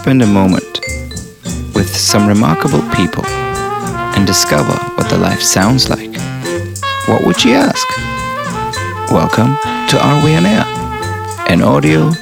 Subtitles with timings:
[0.00, 0.80] Spend a moment
[1.74, 6.16] with some remarkable people and discover what their life sounds like,
[7.06, 7.86] what would you ask?
[9.12, 9.58] Welcome
[9.90, 10.64] to Are We On Air?
[11.50, 12.12] An audio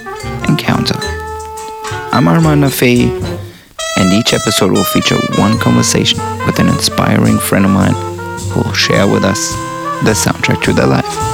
[0.48, 0.98] encounter.
[2.10, 3.10] I'm Armand Nafei,
[3.96, 7.94] and each episode will feature one conversation with an inspiring friend of mine
[8.50, 9.52] who will share with us
[10.02, 11.27] the soundtrack to their life.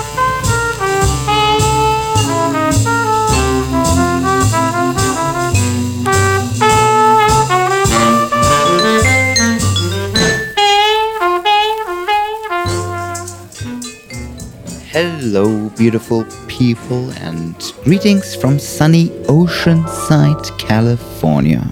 [15.77, 21.65] Beautiful people, and greetings from sunny Oceanside, California.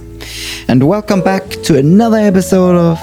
[0.68, 2.98] And welcome back to another episode of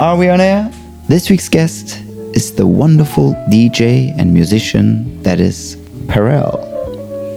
[0.00, 0.70] Are We On Air?
[1.08, 2.00] This week's guest
[2.34, 5.76] is the wonderful DJ and musician that is
[6.06, 6.72] Perel.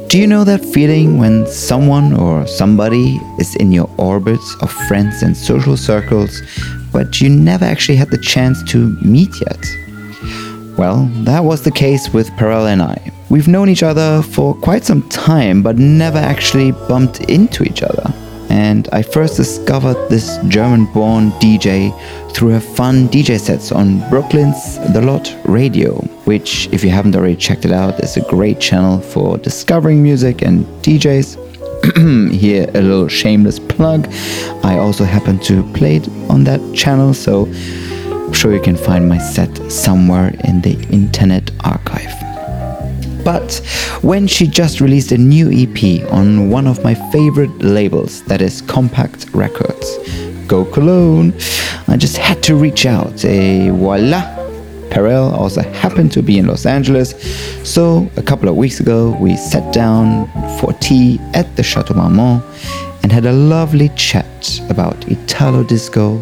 [0.10, 5.24] Do you know that feeling when someone or somebody is in your orbit of friends
[5.24, 6.42] and social circles,
[6.92, 9.66] but you never actually had the chance to meet yet?
[10.78, 13.12] Well, that was the case with Perel and I.
[13.30, 18.14] We've known each other for quite some time, but never actually bumped into each other.
[18.50, 21.92] And I first discovered this German born DJ
[22.32, 25.96] through her fun DJ sets on Brooklyn's The Lot Radio,
[26.26, 30.44] which, if you haven't already checked it out, is a great channel for discovering music
[30.44, 31.42] and DJs.
[32.32, 34.08] Here, a little shameless plug.
[34.64, 39.10] I also happen to play it on that channel, so I'm sure you can find
[39.10, 42.25] my set somewhere in the internet archive.
[43.26, 43.56] But
[44.02, 48.62] when she just released a new EP on one of my favorite labels, that is
[48.62, 49.98] Kompakt Records,
[50.48, 51.34] Go Cologne,
[51.88, 53.26] I just had to reach out.
[53.26, 54.22] A voila!
[54.92, 57.16] Perel also happened to be in Los Angeles,
[57.68, 60.28] so a couple of weeks ago we sat down
[60.60, 62.44] for tea at the Chateau Marmont
[63.02, 66.20] and had a lovely chat about Italo disco,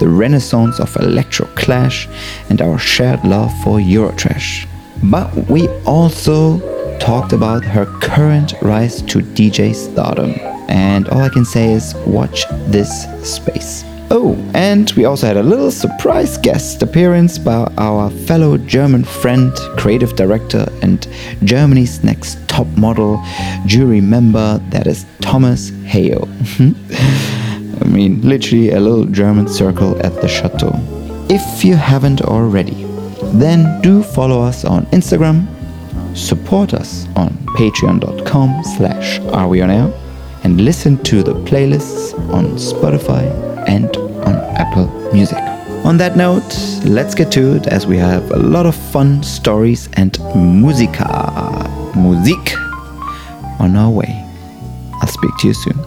[0.00, 2.08] the renaissance of electro clash,
[2.48, 4.66] and our shared love for Eurotrash.
[5.04, 6.58] But we also
[6.98, 10.34] talked about her current rise to DJ stardom.
[10.68, 13.84] And all I can say is watch this space.
[14.08, 19.52] Oh, and we also had a little surprise guest appearance by our fellow German friend,
[19.76, 21.06] creative director, and
[21.42, 23.20] Germany's next top model,
[23.66, 26.28] jury member, that is Thomas Hayo.
[27.82, 30.72] I mean, literally a little German circle at the chateau.
[31.28, 32.85] If you haven't already,
[33.34, 35.46] then do follow us on Instagram,
[36.16, 39.92] support us on patreon.com slash are we on air,
[40.44, 43.24] and listen to the playlists on Spotify
[43.68, 45.38] and on Apple Music.
[45.84, 46.42] On that note,
[46.84, 52.56] let's get to it as we have a lot of fun stories and musica, music
[53.60, 54.24] on our way.
[55.00, 55.78] I'll speak to you soon.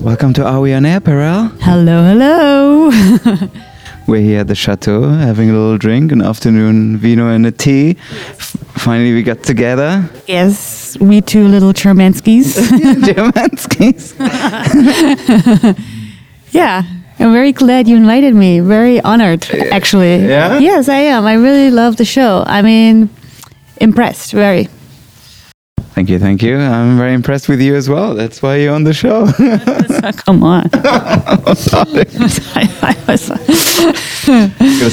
[0.00, 1.56] Welcome to Are We On Air, Perel?
[1.60, 3.48] Hello, hello.
[4.06, 7.90] We're here at the chateau having a little drink, an afternoon vino and a tea.
[8.10, 10.08] F- finally, we got together.
[10.26, 12.56] yes, we two little Chermanskys.
[13.06, 14.14] Germanskis.
[16.50, 16.82] yeah,
[17.18, 18.60] I'm very glad you invited me.
[18.60, 20.16] Very honored, actually.
[20.26, 20.58] Yeah?
[20.58, 21.24] Yes, I am.
[21.24, 22.42] I really love the show.
[22.46, 23.08] I mean,
[23.80, 24.68] impressed, very.
[25.94, 26.56] Thank you, thank you.
[26.56, 28.14] I'm very impressed with you as well.
[28.14, 29.26] That's why you're on the show.
[30.24, 30.70] Come on.
[31.54, 32.06] Sorry.
[32.82, 33.30] I was-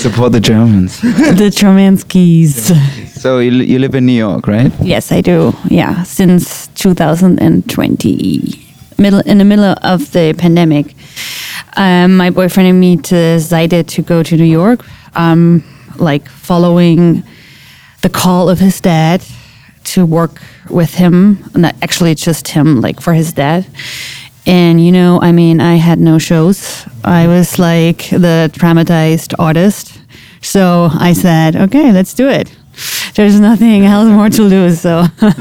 [0.02, 1.00] support the Germans.
[1.02, 2.74] the Chermanskys.
[3.18, 4.74] So you, you live in New York, right?
[4.82, 5.54] Yes, I do.
[5.70, 8.66] Yeah, since 2020,
[8.98, 10.96] middle in the middle of the pandemic,
[11.78, 15.64] um, my boyfriend and me decided to go to New York, um,
[15.98, 17.24] like following
[18.02, 19.24] the call of his dad
[19.94, 21.44] to work with him.
[21.56, 23.66] Not actually just him, like for his dad.
[24.46, 26.86] And you know, I mean, I had no shows.
[27.04, 30.00] I was like the traumatized artist.
[30.42, 32.56] So I said, okay, let's do it.
[33.16, 34.82] There's nothing else more to lose.
[34.82, 35.06] So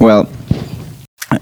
[0.00, 0.30] Well,
[1.30, 1.38] uh,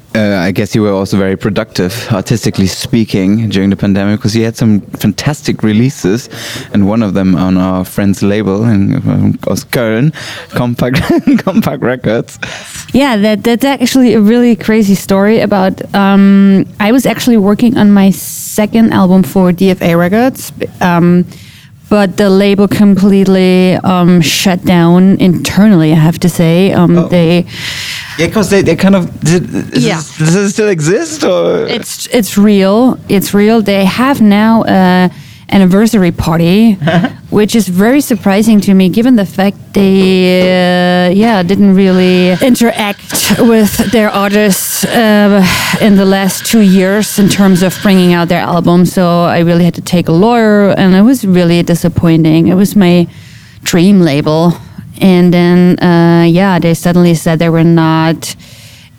[0.48, 4.56] I guess you were also very productive, artistically speaking, during the pandemic because you had
[4.56, 6.28] some fantastic releases,
[6.72, 10.10] and one of them on our friend's label um, aus Köln,
[10.50, 10.96] Kompakt
[11.44, 12.38] Kompakt Records.
[12.92, 15.80] yeah, that that's actually a really crazy story about.
[15.94, 20.52] Um, I was actually working on my second album for DFA Records.
[20.80, 21.24] Um,
[21.88, 25.92] but the label completely um, shut down internally.
[25.92, 27.06] I have to say, um, Oh.
[27.08, 27.44] they
[28.18, 29.98] Yeah, because they, they kind of does, Yeah.
[30.00, 32.96] it, does it still exist or It's it's real.
[33.08, 33.62] It's real.
[33.62, 35.08] They have now uh,
[35.48, 36.72] anniversary party,
[37.30, 40.40] which is very surprising to me, given the fact they,
[41.06, 45.44] uh, yeah, didn't really interact with their artists uh,
[45.80, 48.86] in the last two years in terms of bringing out their album.
[48.86, 52.48] So I really had to take a lawyer, and it was really disappointing.
[52.48, 53.06] It was my
[53.62, 54.52] dream label,
[55.00, 58.36] and then uh, yeah, they suddenly said they were not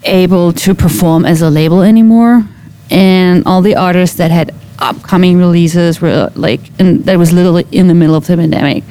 [0.04, 2.44] able to perform as a label anymore,
[2.90, 7.88] and all the artists that had upcoming releases were like, and that was literally in
[7.88, 8.84] the middle of the pandemic,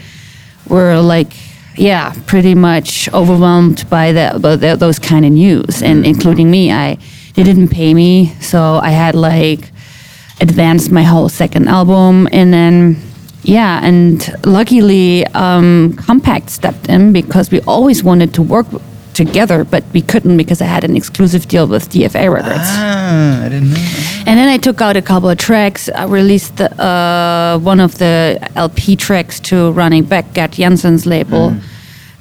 [0.67, 1.33] were like,
[1.77, 6.71] yeah, pretty much overwhelmed by that, by the, those kind of news, and including me.
[6.71, 6.97] I
[7.35, 9.71] they didn't pay me, so I had like
[10.41, 12.97] advanced my whole second album, and then
[13.43, 18.67] yeah, and luckily um, Kompakt stepped in because we always wanted to work
[19.13, 22.55] together, but we couldn't because I had an exclusive deal with DFA Records.
[22.59, 23.75] Ah, I didn't know.
[23.75, 24.23] that.
[24.27, 25.89] And then I took out a couple of tracks.
[25.89, 31.55] I released the, uh, one of the LP tracks to Running Back, Gerd Janson's label.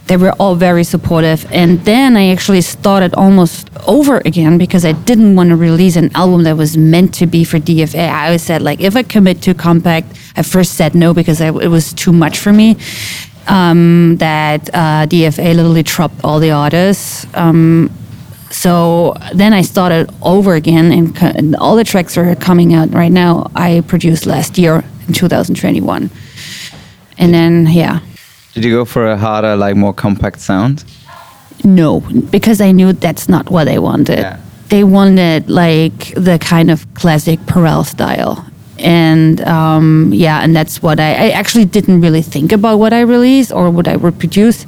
[0.06, 1.46] They were all very supportive.
[1.52, 6.10] And then I actually started almost over again because I didn't want to release an
[6.14, 8.08] album that was meant to be for DFA.
[8.08, 10.06] I always said, like, if I commit to Kompakt,
[10.36, 12.76] I first said no because I, it was too much for me.
[13.48, 17.26] Um, that uh, DFA literally dropped all the artists.
[17.34, 17.90] Um,
[18.50, 22.92] so then I started over again, and, co- and all the tracks are coming out
[22.92, 23.50] right now.
[23.54, 26.10] I produced last year in 2021,
[27.18, 28.00] and then yeah,
[28.56, 30.82] Did you go for a harder, like more compact sound?
[31.62, 32.00] no,
[32.30, 34.20] because I knew that's not what they wanted.
[34.20, 34.40] Yeah.
[34.70, 38.46] They wanted like the kind of classic Perel style.
[38.78, 43.02] And um, yeah, and that's what I, I actually didn't really think about what I
[43.02, 44.64] release or what I would produce.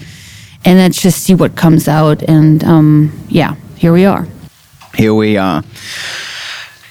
[0.66, 2.22] And let's just see what comes out.
[2.24, 4.26] And um, yeah, here we are.
[4.96, 5.62] Here we are.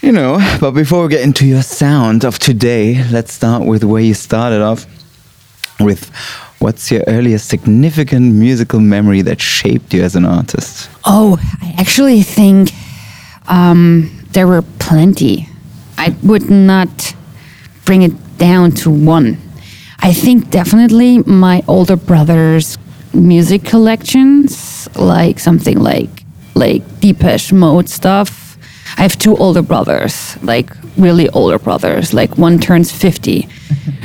[0.01, 4.01] You know, but before we get into your sound of today, let's start with where
[4.01, 4.87] you started off
[5.79, 6.09] with
[6.59, 10.89] what's your earliest significant musical memory that shaped you as an artist?
[11.05, 12.71] Oh, I actually think
[13.47, 15.47] um, there were plenty.
[15.97, 17.15] I would not
[17.85, 19.37] bring it down to one.
[19.99, 22.77] I think definitely my older brother's
[23.13, 26.09] music collections, like something like
[26.53, 28.57] like Depeche Mode stuff.
[28.97, 32.13] I have two older brothers, like really older brothers.
[32.13, 33.47] Like one turns fifty,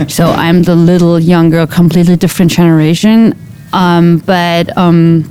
[0.09, 3.35] so I'm the little younger, completely different generation.
[3.73, 5.31] Um, but um,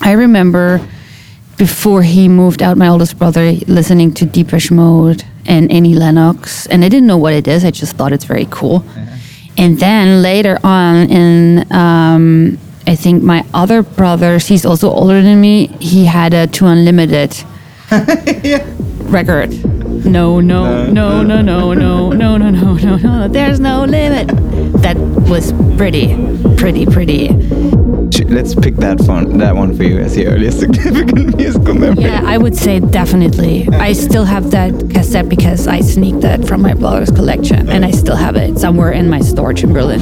[0.00, 0.80] I remember
[1.56, 6.84] before he moved out, my oldest brother listening to Depeche Mode and Annie Lennox, and
[6.84, 7.64] I didn't know what it is.
[7.64, 8.84] I just thought it's very cool.
[9.58, 15.40] And then later on, in um, I think my other brothers, he's also older than
[15.40, 15.68] me.
[15.78, 17.36] He had a Two Unlimited
[19.02, 19.50] record.
[20.04, 23.28] No, no, no, no, no, no, no, no, no, no, no.
[23.28, 24.28] There's no limit.
[24.82, 26.16] That was pretty,
[26.56, 27.28] pretty, pretty.
[28.28, 32.04] Let's pick that one, that one for you as your earliest significant musical memory.
[32.04, 33.68] Yeah, I would say definitely.
[33.72, 37.90] I still have that cassette because I sneaked that from my brother's collection, and I
[37.90, 40.00] still have it somewhere in my storage in Berlin.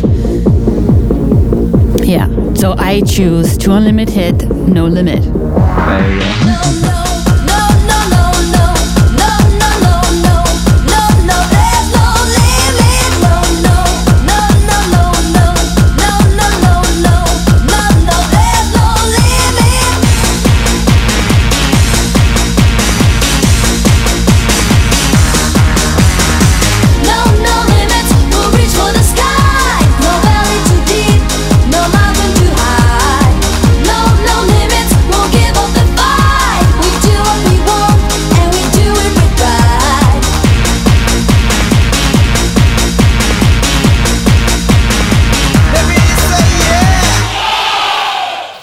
[2.03, 5.23] Yeah, so I choose to unlimited, no limit.
[5.23, 6.21] There you
[6.91, 7.00] go.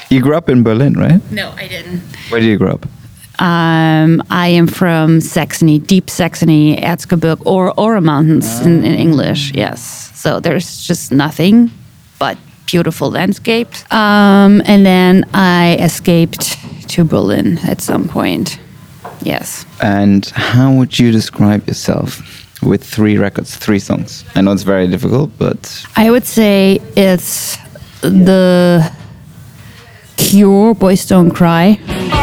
[0.09, 1.21] You grew up in Berlin, right?
[1.31, 2.01] No, I didn't.
[2.29, 2.85] Where did you grow up?
[3.39, 9.51] Um, I am from Saxony, deep Saxony, Erzgebirge, or Ore Mountains in, in English.
[9.53, 11.69] Yes, so there's just nothing
[12.19, 13.83] but beautiful landscapes.
[13.91, 16.57] Um, and then I escaped
[16.89, 18.59] to Berlin at some point.
[19.21, 19.65] Yes.
[19.81, 22.21] And how would you describe yourself
[22.63, 24.25] with three records, three songs?
[24.35, 27.57] I know it's very difficult, but I would say it's
[28.01, 28.91] the
[30.17, 32.16] Cure, Boys Don't Cry.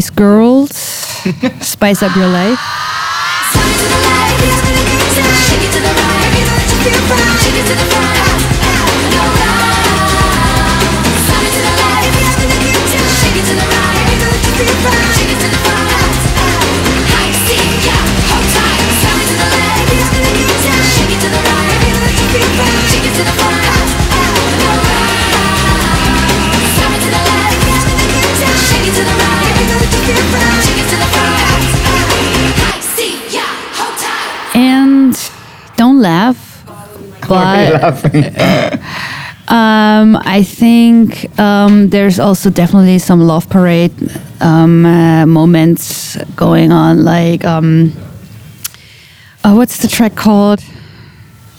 [0.00, 0.70] Spice Girls,
[1.60, 2.58] Spice Up Your Life.
[8.02, 8.49] And
[37.30, 38.04] but
[39.48, 43.92] um, I think um, there's also definitely some love parade
[44.40, 47.04] um, uh, moments going on.
[47.04, 47.92] Like, um,
[49.44, 50.58] uh, what's the track called?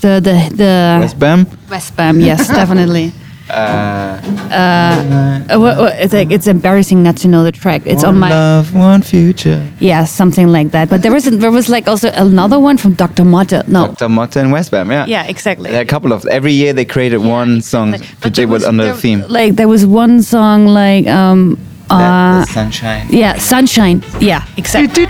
[0.02, 1.48] The the the West Bam?
[1.70, 2.20] West Bam.
[2.20, 3.14] Yes, definitely.
[3.52, 7.82] Uh, uh, what, what, it's like it's embarrassing not to know the track.
[7.86, 9.62] It's on One my love, one future.
[9.80, 10.90] yeah, something like that.
[10.90, 13.24] But there was there was like also another one from Dr.
[13.26, 13.68] Motte.
[13.68, 14.08] No, Dr.
[14.08, 15.06] Motta and West Bam, yeah.
[15.06, 15.70] yeah, exactly.
[15.72, 18.48] There are a couple of every year they created one song Like, to they there
[18.48, 19.24] was- under the theme.
[19.28, 21.58] Like there was one song like um
[21.90, 23.08] That- uh the sunshine.
[23.10, 24.02] yeah, Sunshine.
[24.20, 25.04] Yeah, exactly.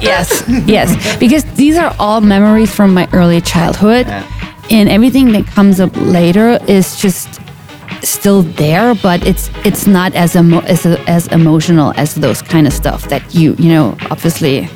[0.00, 0.88] yes, yes.
[1.18, 4.06] Because these are all memories from my early childhood.
[4.06, 4.24] Yeah.
[4.70, 7.40] And everything that comes up later is just
[8.02, 12.72] still there, but it's it's not as emo- as, as emotional as those kind of
[12.72, 14.68] stuff that you you know obviously.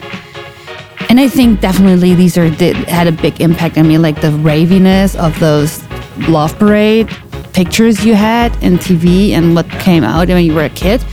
[1.09, 4.31] And I think definitely these are did, had a big impact on me, like the
[4.31, 5.83] raviness of those
[6.29, 7.09] Love Parade
[7.53, 11.05] pictures you had in TV and what came out when you were a kid.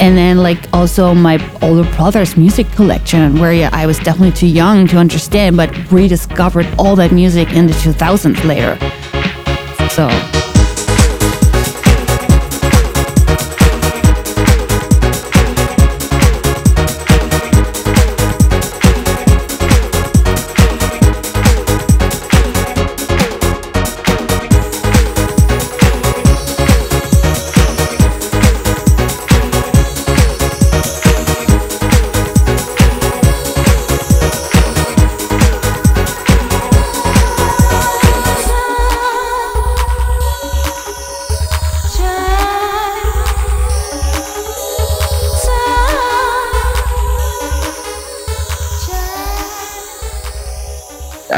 [0.00, 4.48] And then like also my older brother's music collection, where yeah, I was definitely too
[4.48, 8.76] young to understand, but rediscovered all that music in the 2000s later.
[9.90, 10.39] So.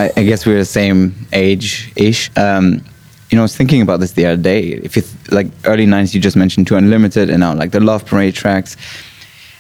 [0.03, 2.31] I, I guess we're the same age ish.
[2.37, 2.85] Um,
[3.31, 4.61] you know, I was thinking about this the other day.
[4.69, 7.81] If you th- like early '90s, you just mentioned Two Unlimited, and now like the
[7.81, 8.77] Love Parade tracks.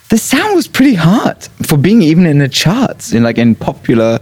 [0.08, 4.18] The sound was pretty hard for being even in the charts, in like in popular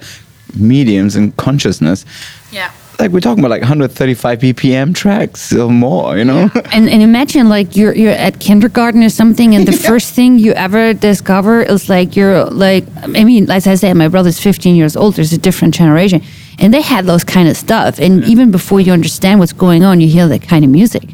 [0.54, 2.04] mediums and consciousness.
[2.52, 2.70] Yeah.
[3.00, 6.50] Like we're talking about like 135 BPM tracks or more, you know?
[6.70, 10.52] And, and imagine like you're you're at kindergarten or something, and the first thing you
[10.52, 14.96] ever discover is like you're like I mean, as I said, my brother's 15 years
[14.96, 15.16] old.
[15.16, 16.22] There's a different generation,
[16.58, 17.98] and they had those kind of stuff.
[17.98, 21.10] And even before you understand what's going on, you hear that kind of music,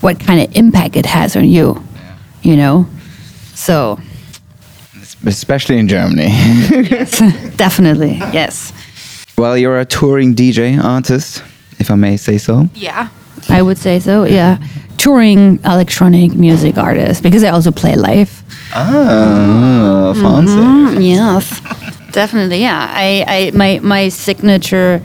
[0.00, 1.82] what kind of impact it has on you,
[2.42, 2.86] you know.
[3.54, 3.98] So
[5.26, 6.28] Especially in Germany.
[7.56, 8.72] definitely, yes.
[9.40, 11.42] Well, you're a touring DJ artist,
[11.78, 12.68] if I may say so.
[12.74, 13.08] Yeah,
[13.48, 14.24] I would say so.
[14.24, 14.58] Yeah,
[14.98, 18.42] touring electronic music artist because I also play live.
[18.74, 20.54] Ah, fancy.
[20.54, 21.60] Mm, yes,
[22.12, 22.60] definitely.
[22.60, 25.00] Yeah, I, I my my signature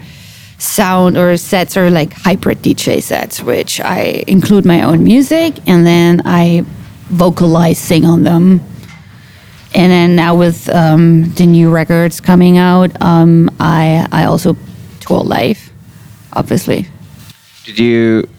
[0.58, 5.86] sound or sets are like hybrid DJ sets, which I include my own music and
[5.86, 6.66] then I
[7.10, 8.62] vocalize, sing on them.
[9.76, 14.56] And then now with um, the new records coming out, um, I I also
[15.02, 15.70] tour live,
[16.32, 16.88] obviously.
[17.66, 18.30] Did you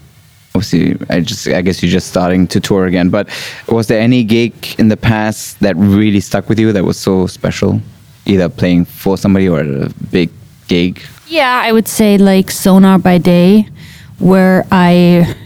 [0.54, 3.28] obviously I just I guess you're just starting to tour again, but
[3.68, 7.26] was there any gig in the past that really stuck with you that was so
[7.26, 7.82] special?
[8.24, 10.30] Either playing for somebody or a big
[10.68, 11.02] gig?
[11.28, 13.68] Yeah, I would say like Sonar by Day,
[14.18, 15.36] where I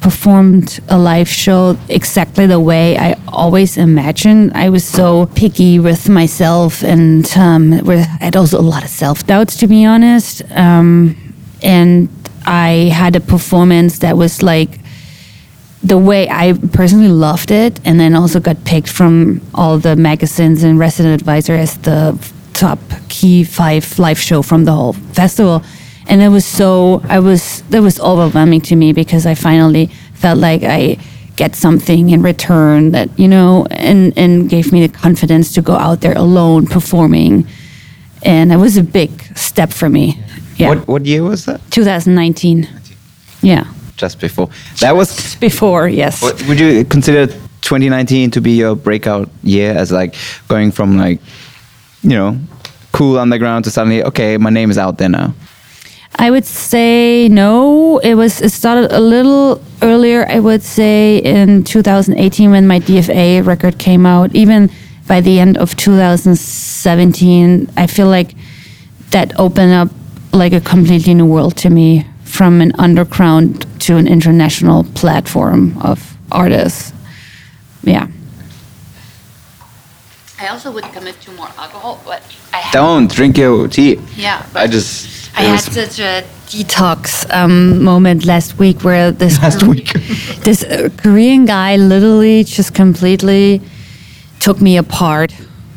[0.00, 4.52] performed a live show exactly the way I always imagined.
[4.54, 8.90] I was so picky with myself, and um, with, I had also a lot of
[8.90, 10.42] self doubts, to be honest.
[10.52, 11.16] Um,
[11.62, 12.08] and
[12.46, 14.80] I had a performance that was like
[15.82, 20.62] the way I personally loved it, and then also got picked from all the magazines
[20.62, 22.18] and Resident Advisor as the
[22.54, 22.78] top
[23.08, 25.62] key five live show from the whole festival.
[26.08, 30.38] And it was so, I was, that was overwhelming to me because I finally felt
[30.38, 30.98] like I
[31.36, 35.74] get something in return that, you know, and, and gave me the confidence to go
[35.74, 37.46] out there alone performing.
[38.22, 40.22] And it was a big step for me.
[40.56, 40.68] Yeah.
[40.68, 41.60] What what year was that?
[41.70, 42.68] 2019.
[43.40, 43.64] Yeah.
[43.96, 44.48] Just before.
[44.80, 46.22] That was Before, yes.
[46.22, 47.26] would you consider
[47.62, 50.14] 2019 to be your breakout year as like
[50.48, 51.20] going from like,
[52.02, 52.38] you know,
[52.92, 55.32] cool underground to suddenly, okay, my name is out there now?
[56.20, 57.98] I would say no.
[57.98, 60.26] It was it started a little earlier.
[60.28, 64.34] I would say in 2018 when my DFA record came out.
[64.34, 64.70] Even
[65.08, 68.34] by the end of 2017, I feel like
[69.12, 69.88] that opened up
[70.34, 76.18] like a completely new world to me from an underground to an international platform of
[76.30, 76.92] artists.
[77.82, 78.08] Yeah.
[80.38, 82.22] I also would commit to more alcohol, but
[82.52, 83.98] I Don't drink your tea.
[84.16, 85.19] Yeah, I just.
[85.36, 89.92] I had such a detox um, moment last week where this Last week.
[90.42, 93.60] this uh, Korean guy literally just completely
[94.40, 95.34] took me apart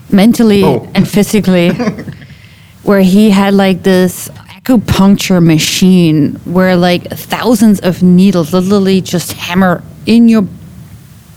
[0.10, 0.88] mentally Oh.
[0.96, 1.70] and physically
[2.84, 9.84] where he had like this acupuncture machine where like thousands of needles literally just hammer
[10.06, 10.48] in your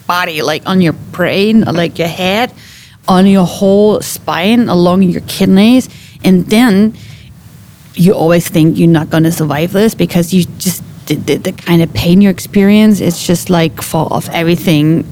[0.07, 2.53] body like on your brain like your head
[3.09, 5.89] on your whole spine along your kidneys
[6.25, 6.95] and then
[7.97, 11.53] you always think you're not going to survive this because you just the, the, the
[11.53, 15.05] kind of pain you experience it's just like fall off everything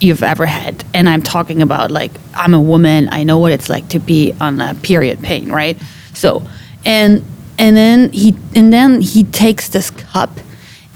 [0.00, 3.68] you've ever had and i'm talking about like i'm a woman i know what it's
[3.68, 5.80] like to be on a period pain right
[6.14, 6.42] so
[6.84, 7.24] and
[7.58, 10.30] and then he and then he takes this cup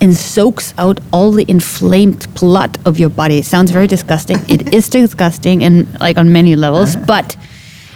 [0.00, 3.38] and soaks out all the inflamed blood of your body.
[3.38, 4.38] It sounds very disgusting.
[4.49, 7.05] it is disgusting and like on many levels, uh-huh.
[7.07, 7.37] but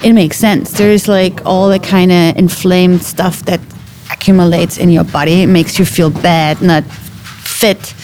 [0.03, 0.73] it makes sense.
[0.73, 3.61] There's like all the kind of inflamed stuff that
[4.11, 5.43] accumulates in your body.
[5.43, 7.95] It makes you feel bad, not fit.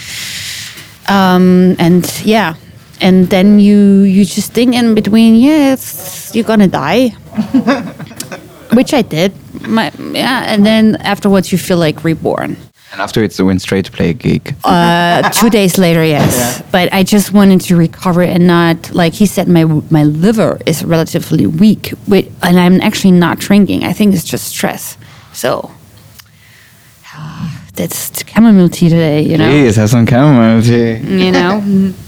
[1.08, 2.54] Um, and yeah,
[3.00, 7.08] and then you you just think in between, yeah, it's, you're gonna die,
[8.72, 9.32] which I did.
[9.62, 12.56] My, yeah, and then afterwards you feel like reborn.
[12.92, 14.54] And afterwards, you went straight to play a gig.
[14.64, 16.62] Uh, two days later, yes.
[16.70, 19.48] But I just wanted to recover and not like he said.
[19.48, 23.84] My my liver is relatively weak, wi- and I'm actually not drinking.
[23.84, 24.96] I think it's just stress.
[25.32, 25.72] So
[27.74, 29.20] that's chamomile tea today.
[29.22, 29.48] You know.
[29.50, 30.96] Please have some chamomile tea.
[31.24, 31.92] You know.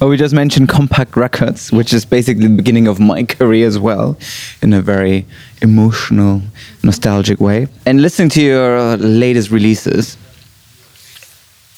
[0.00, 3.78] Well, we just mentioned Kompakt Records, which is basically the beginning of my career as
[3.78, 4.16] well,
[4.62, 5.26] in a very
[5.62, 6.42] emotional,
[6.82, 7.68] nostalgic way.
[7.84, 10.16] And listening to your latest releases,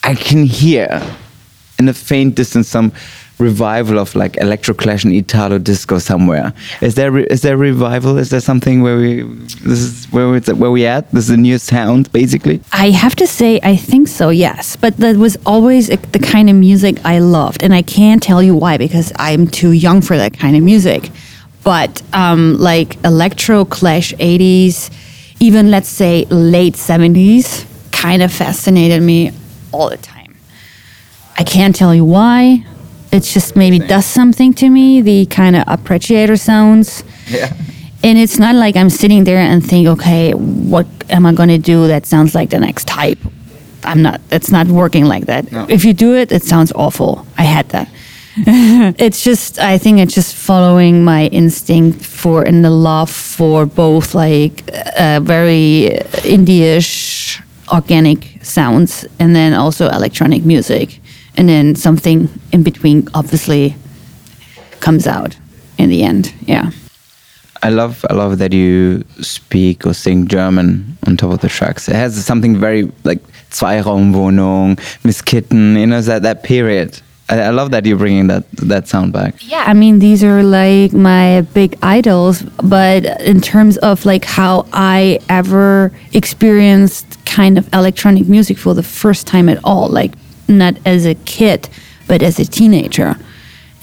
[0.05, 1.03] I can hear
[1.79, 2.93] in the faint distance some
[3.39, 6.53] revival of like electro clash and italo disco somewhere.
[6.81, 8.19] Is there re- is there revival?
[8.19, 11.11] Is there something where we this is where we where we at?
[11.13, 12.61] This is a new sound basically.
[12.73, 14.77] I have to say, I think so, yes.
[14.77, 17.63] But that was always the kind of music I loved.
[17.63, 21.11] And I can't tell you why because I'm too young for that kind of music.
[21.65, 24.91] But um, like electro, clash 80s,
[25.41, 29.33] even let's say late 70s, kind of fascinated me
[29.73, 30.37] all the time.
[31.37, 32.65] I can't tell you why.
[33.11, 37.05] It just maybe does something to me, the kind of appreciator sounds.
[37.29, 37.53] Yeah.
[38.03, 41.59] And it's not like I'm sitting there and think, okay, what am I going to
[41.59, 43.19] do that sounds like the next type?
[43.85, 45.51] I'm not, it's not working like that.
[45.51, 45.67] No.
[45.69, 47.27] If you do it, it sounds awful.
[47.39, 47.89] I had that.
[48.99, 54.15] it's just, I think it's just following my instinct for and the love for both
[54.15, 54.63] like
[54.99, 55.91] uh, very
[56.23, 57.43] indie-ish
[57.73, 61.01] organic sounds and then also electronic music.
[61.39, 63.77] And then something in between obviously
[64.81, 65.37] comes out
[65.79, 66.35] in the end.
[66.43, 66.73] Yeah.
[67.63, 71.89] I love I love that you speak or sing German on top of the tracks.
[71.89, 73.21] It has something very like
[73.51, 77.01] Zweiraumwohnung, Miss Kittin, you know that that period.
[77.29, 79.35] I, I love that you're bringing that that sound back.
[79.41, 84.67] Yeah, I mean these are like my big idols, but in terms of like how
[84.73, 90.13] I ever experienced kind of electronic music for the first time at all, like
[90.49, 91.69] not as a kid,
[92.07, 93.17] but as a teenager.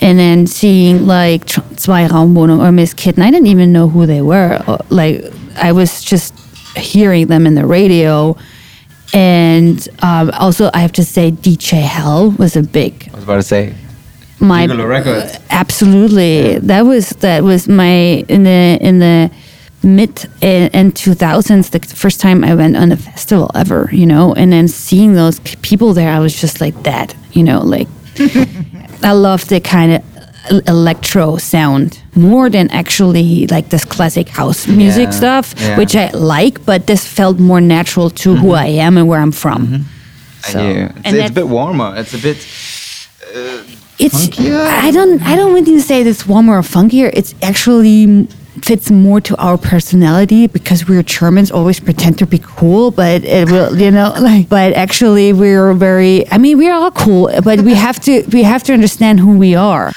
[0.01, 4.21] And then seeing like Tr- Zweiraumwohnung or Miss Kittin, I didn't even know who they
[4.21, 4.59] were.
[4.89, 5.23] Like
[5.57, 6.37] I was just
[6.75, 8.35] hearing them in the radio.
[9.13, 13.35] And um, also, I have to say, DJ Hell was a big I was about
[13.35, 13.73] to say
[14.39, 15.39] my Gigolo Records.
[15.49, 19.31] absolutely that was that was my in the in the
[19.85, 24.33] mid uh, and 2000s the first time i went on a festival ever you know
[24.33, 27.87] and then seeing those people there i was just like that you know like
[29.03, 30.03] i love the kind of
[30.67, 35.77] electro sound more than actually like this classic house music Yeah, stuff yeah.
[35.77, 38.55] which i like but this felt more natural to who mm-hmm.
[38.55, 39.83] i am and where i'm from mm-hmm.
[40.45, 40.93] So- I hear.
[40.97, 41.95] It's, and it's a bit warmer.
[41.97, 42.37] It's a bit
[43.35, 43.63] uh,
[43.97, 44.67] it's Funkier?
[44.67, 47.09] I don't I don't want you to say it's warmer or funkier.
[47.13, 48.27] It's actually
[48.61, 53.49] fits more to our personality because we're Germans always pretend to be cool, but it
[53.49, 57.73] will, you know, like, but actually we're very, I mean, we're all cool, but we
[57.73, 59.91] have to, we have to understand who we are.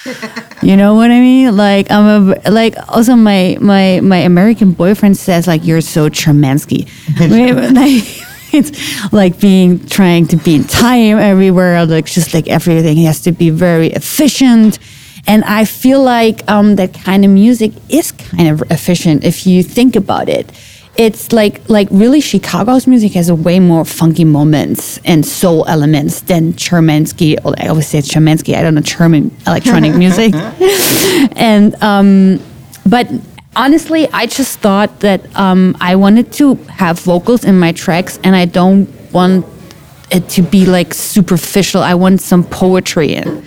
[0.63, 1.57] You know what I mean?
[1.57, 6.89] Like, I'm a, like, also my, my, my American boyfriend says, like, you're so Germansky.
[7.75, 13.21] like, it's like being trying to be in time everywhere, like, just like everything has
[13.23, 14.79] to be very efficient
[15.29, 19.63] and I feel like um, that kind of music is kind of efficient if you
[19.63, 20.51] think about it.
[20.97, 26.23] It's like like really Chicago's music has a way more funky moments and soul elements
[26.23, 27.39] than Chermansky.
[27.45, 28.57] Or I always say Chermansky.
[28.57, 30.35] I don't know German electronic music.
[31.37, 32.43] and um,
[32.87, 33.07] but
[33.55, 38.35] honestly, I just thought that um, I wanted to have vocals in my tracks, and
[38.35, 39.45] I don't want
[40.11, 41.83] it to be like superficial.
[41.83, 43.45] I want some poetry in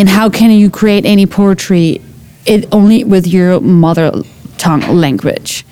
[0.00, 2.00] and how can you create any poetry?
[2.46, 4.10] It only with your mother
[4.56, 5.62] tongue language.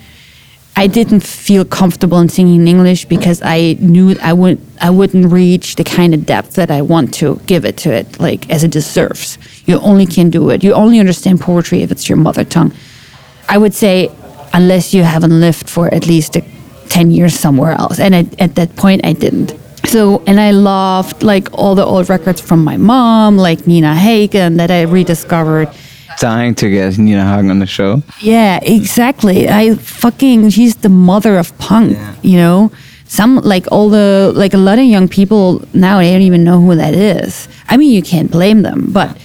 [0.75, 5.25] I didn't feel comfortable in singing in english because i knew i would i wouldn't
[5.29, 8.63] reach the kind of depth that i want to give it to it like as
[8.63, 9.39] it deserves.
[9.65, 10.63] You only can do it.
[10.63, 12.71] You only understand poetry if it's your mother tongue.
[13.49, 14.11] I would say
[14.53, 16.37] unless you haven't lived for at least
[16.89, 17.99] 10 years somewhere else.
[17.99, 19.53] And at, at that point i didn't
[19.89, 24.57] so and I loved like all the old records from my mom, like Nina Hagen
[24.57, 25.69] that I rediscovered.
[26.19, 28.03] Dying to get Nina Hagen on the show.
[28.21, 29.47] Yeah, exactly.
[29.49, 32.15] I fucking she's the mother of punk, Yeah.
[32.21, 32.71] you know?
[33.05, 36.59] Some like all the like a lot of young people now they don't even know
[36.61, 37.47] who that is.
[37.67, 39.17] I mean you can't blame them, but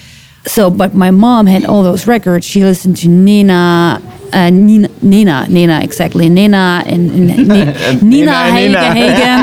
[0.46, 2.46] so but my mom had all those records.
[2.46, 4.00] She listened to Nina
[4.35, 8.94] uh, Nina, Nina, Nina, exactly, Nina and, and Ni- Nina, Nina, Hagen, Nina.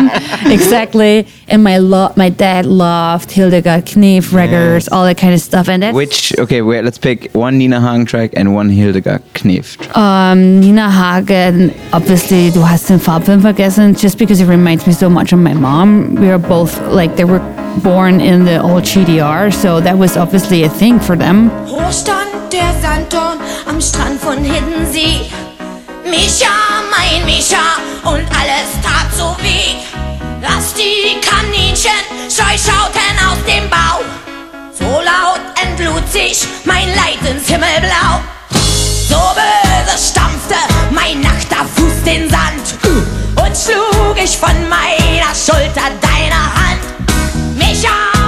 [0.10, 1.26] Hagen, exactly.
[1.48, 5.68] And my lo- my dad loved Hildegard Knef records, all that kind of stuff.
[5.70, 9.78] And that's Which okay, wait, let's pick one Nina Hagen track and one Hildegard Knef
[9.78, 9.98] track.
[9.98, 15.10] um, Nina Hagen, obviously, du hast den Farbfilm vergessen, just because it reminds me so
[15.10, 16.16] much of my mom.
[16.16, 17.40] We are both, like, they were
[17.84, 21.50] born in the old GDR, so that was obviously a thing for them.
[23.72, 25.32] Am Strand von Hiddensee.
[26.04, 26.52] Micha,
[26.92, 29.78] mein Micha, und alles tat so weh.
[30.42, 34.02] Dass die Kaninchen scheu schauten aus dem Bau.
[34.78, 38.20] So laut entlud sich mein Leid ins Himmelblau.
[39.08, 42.76] So böse stampfte mein nackter Fuß den Sand.
[43.38, 46.82] Und schlug ich von meiner Schulter deine Hand.
[47.56, 48.21] Micha,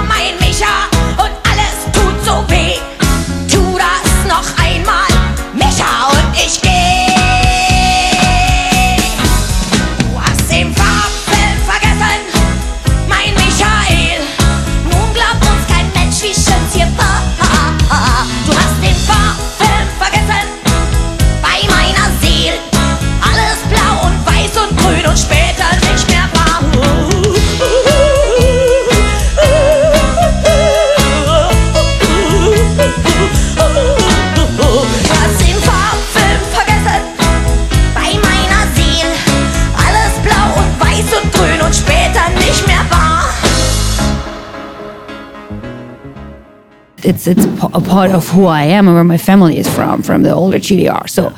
[47.04, 50.22] It's it's a part of who I am and where my family is from, from
[50.22, 51.08] the older GDR.
[51.08, 51.32] So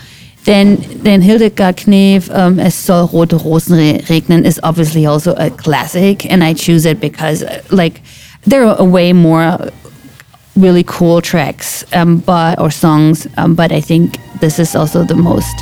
[0.44, 6.24] then then Hildegard Knef, um, Es soll rote Rosen regnen is obviously also a classic,
[6.30, 8.00] and I choose it because uh, like
[8.46, 9.58] there are way more
[10.56, 15.16] really cool tracks um, but or songs, um, but I think this is also the
[15.16, 15.56] most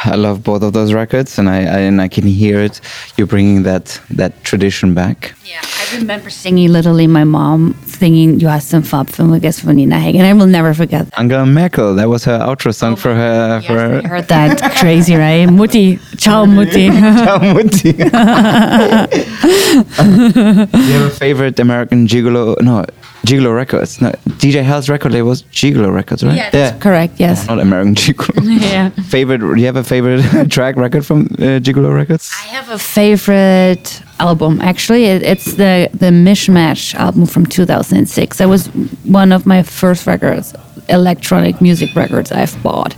[0.05, 2.81] I love both of those records, and I, I and I can hear it.
[3.17, 5.33] You're bringing that that tradition back.
[5.43, 10.21] Yeah, I remember singing literally my mom singing Du hast den Farbfilm von Nina Hagen.
[10.21, 11.19] I will never forget that.
[11.19, 11.95] Angela Merkel.
[11.95, 13.61] That was her outro song for her.
[13.61, 14.01] for her.
[14.03, 14.61] I heard that.
[14.79, 15.47] Crazy, right?
[15.47, 15.99] Mutti.
[16.17, 16.89] Ciao, Mutti.
[17.25, 17.93] Ciao, Mutti.
[20.87, 22.59] you have a favorite American Gigolo?
[22.61, 22.85] No,
[23.25, 24.01] Gigolo Records.
[24.01, 26.35] No, DJ Hell's record label was Gigolo Records, right?
[26.35, 27.19] Yeah, that's correct.
[27.19, 27.47] Yes.
[27.47, 28.61] Not American Gigolo.
[28.61, 28.89] Yeah.
[29.09, 29.39] favorite?
[29.39, 32.31] Do you have a favorite track record from uh, Gigolo Records?
[32.43, 34.61] I have a favorite album.
[34.61, 38.37] Actually, it, it's the the Mishmash album from 2006.
[38.37, 38.67] That was
[39.03, 40.53] one of my first records,
[40.89, 42.95] electronic music records I've bought,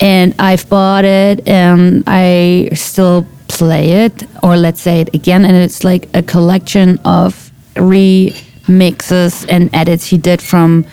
[0.00, 5.56] and I've bought it, and I still play it, or let's say it again, and
[5.56, 7.50] it's like a collection of
[8.72, 10.84] remixes and edits he did from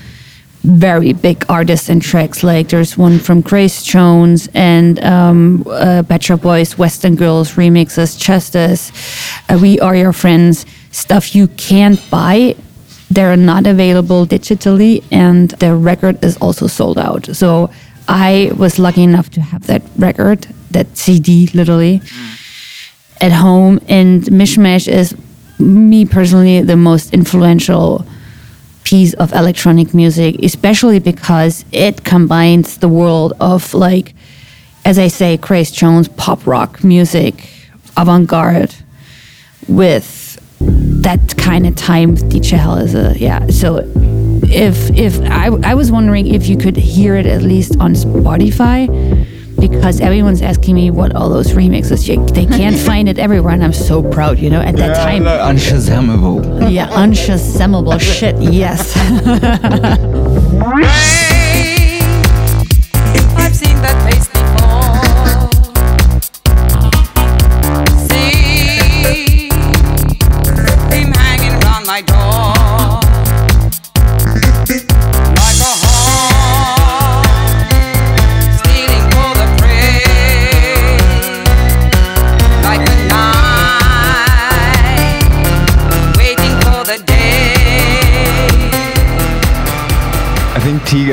[0.64, 2.44] very big artists and tracks.
[2.44, 7.54] Like there's one from Grace Jones and um, uh, Pet Shop Boys, West End Girls
[7.54, 8.92] remixes, Justice,
[9.50, 12.56] uh, We Are Your Friends, stuff you can't buy.
[13.10, 17.26] They're not available digitally, and the record is also sold out.
[17.36, 17.72] So
[18.08, 22.02] I was lucky enough to have that record, that CD, literally,
[23.20, 23.80] at home.
[23.88, 25.16] And Mishmash is
[25.60, 28.06] me personally the most influential
[28.84, 34.16] piece of electronic music, especially because it combines the world of like,
[34.86, 37.50] as I say, Grace Jones pop rock music,
[37.98, 38.74] avant garde,
[39.68, 42.16] with that kind of time.
[42.16, 43.46] DJ Hell is a yeah.
[43.48, 43.84] So
[44.44, 48.88] if if I I was wondering if you could hear it at least on Spotify.
[49.60, 53.64] Because everyone's asking me what all those remixes, you, they can't find it everywhere, and
[53.64, 54.62] I'm so proud, you know.
[54.62, 56.72] At that time, Unshazammable.
[56.72, 58.36] yeah, unshazamable shit.
[58.42, 58.96] Yes.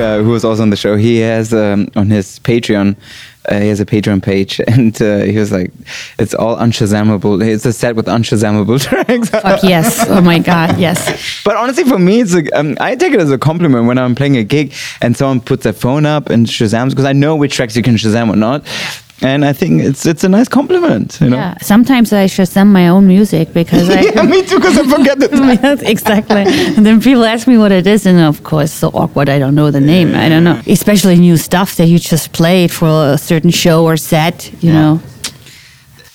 [0.00, 2.96] I who was also on the show, he has um, on his Patreon,
[3.48, 5.70] uh, he has a Patreon page, and uh, he was like,
[6.18, 7.46] "It's all unshazammable.
[7.46, 10.06] It's a set with unshazammable tracks." Fuck yes.
[10.08, 10.78] Oh my god.
[10.78, 11.42] Yes.
[11.44, 14.14] But honestly, for me, it's a, um, I take it as a compliment when I'm
[14.14, 17.54] playing a gig and someone puts their phone up and Shazams because I know which
[17.54, 18.64] tracks you can Shazam or not,
[19.22, 21.36] and I think it's it's a nice compliment, you know.
[21.36, 21.54] Yeah.
[21.62, 24.00] Sometimes I shazam my own music because I.
[24.02, 25.58] Yeah, me too, because I forget the time.
[25.62, 26.44] Yes, exactly.
[26.76, 29.28] And then people ask me what it is, and of course, so awkward.
[29.28, 30.14] I don't know the name.
[30.14, 30.60] I don't know.
[30.66, 34.52] Especially new stuff that you just played for a certain show or set.
[34.62, 35.00] You know.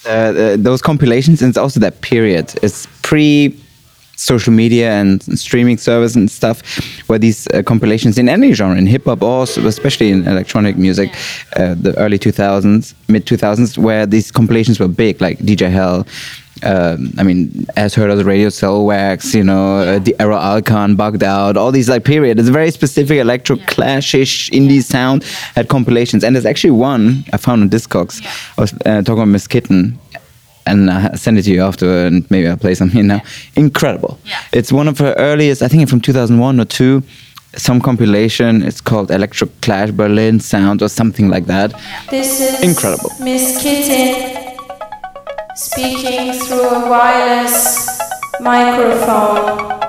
[0.06, 2.54] uh, uh, those compilations, and it's also that period.
[2.62, 3.56] It's pre
[4.22, 6.62] social media and streaming service and stuff,
[7.08, 11.10] where these uh, compilations in any genre, in hip hop, or especially in electronic music,
[11.56, 16.06] uh, the early 2000s, mid 2000s, where these compilations were big, like DJ Hell.
[16.64, 20.96] Um, I mean, as heard of the Radio Soulwax, you know, uh, the Erol Alkan,
[20.96, 22.40] Bugged Out, all these like period.
[22.40, 25.24] It's a very specific electro clash-ish indie sound
[25.56, 28.24] had compilations, and there's actually one I found on Discogs.
[28.58, 29.98] I was uh, talking about Miss Kittin,
[30.66, 33.22] and I send it to you after, and maybe I'll play some here now.
[33.56, 34.20] Incredible!
[34.26, 34.42] Yeah.
[34.54, 37.04] It's one of her earliest, I think, from 2001 or two.
[37.56, 38.64] Some compilation.
[38.64, 41.74] It's called Electro Clash Berlin Sound or something like that.
[42.10, 43.12] This is Incredible.
[43.20, 44.48] Miss Kitty
[45.56, 48.00] speaking through a wireless
[48.40, 49.81] microphone.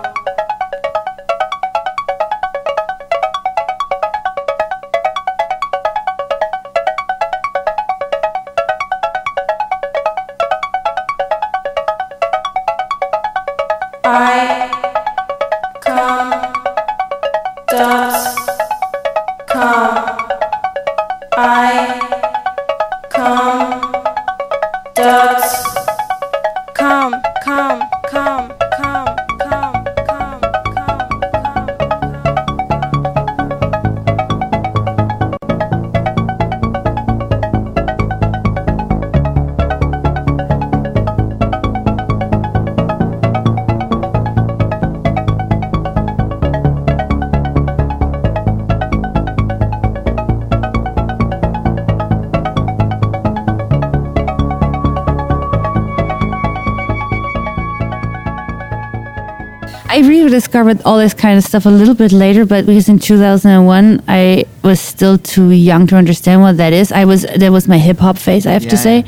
[60.33, 64.03] I rediscovered all this kind of stuff a little bit later, but because in 2001
[64.09, 66.91] I was still too young to understand what that is.
[66.91, 69.03] I was that was my hip hop phase, I have to Yeah,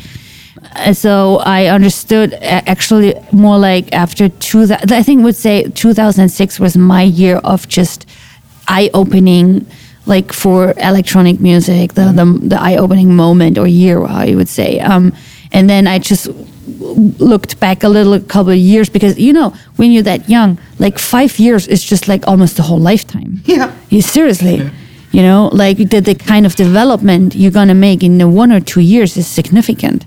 [0.76, 0.92] say.
[0.92, 4.66] so I understood actually more like after two.
[4.70, 8.06] I think would say 2006 was my year of just
[8.68, 9.64] eye opening,
[10.04, 14.78] like for electronic music, the the, the eye opening moment or year, I would say.
[14.80, 15.14] Um,
[15.52, 16.28] and then I just
[17.18, 20.98] looked back a little, couple of years because you know when you're that young, like
[20.98, 23.42] five years is just like almost the whole lifetime.
[23.46, 23.70] Yeah.
[23.90, 24.70] You seriously.
[25.12, 28.60] You know, like the, the kind of development you're gonna make in the one or
[28.60, 30.04] two years is significant.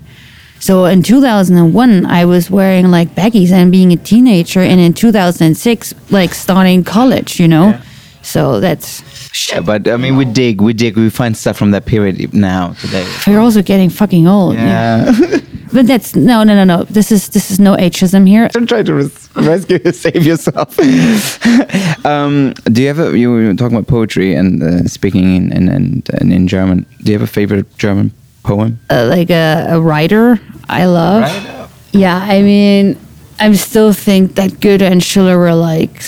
[0.60, 5.94] So in 2001, I was wearing like baggies and being a teenager, and in 2006,
[6.10, 7.40] like starting college.
[7.40, 7.80] You know,
[8.22, 9.02] so that's
[9.50, 12.72] Yeah, but I mean, we dig, we dig, we find stuff from that period now
[12.80, 13.06] today.
[13.26, 14.54] we're also getting fucking old.
[14.54, 15.12] Yeah.
[15.70, 16.84] But that's no, no, no, no.
[16.84, 18.48] This is this is no ageism here.
[18.48, 20.78] Don't try to res- rescue, save yourself.
[22.06, 25.68] um, do you have a, you were talking about poetry and uh, speaking in, in,
[25.68, 26.86] in, in, in German.
[27.02, 28.12] Do you have a favorite German
[28.44, 28.78] poem?
[28.88, 31.70] Uh, like a, a writer, I love.
[31.92, 32.98] Yeah, I mean,
[33.38, 36.02] I still think that Goethe and Schiller were like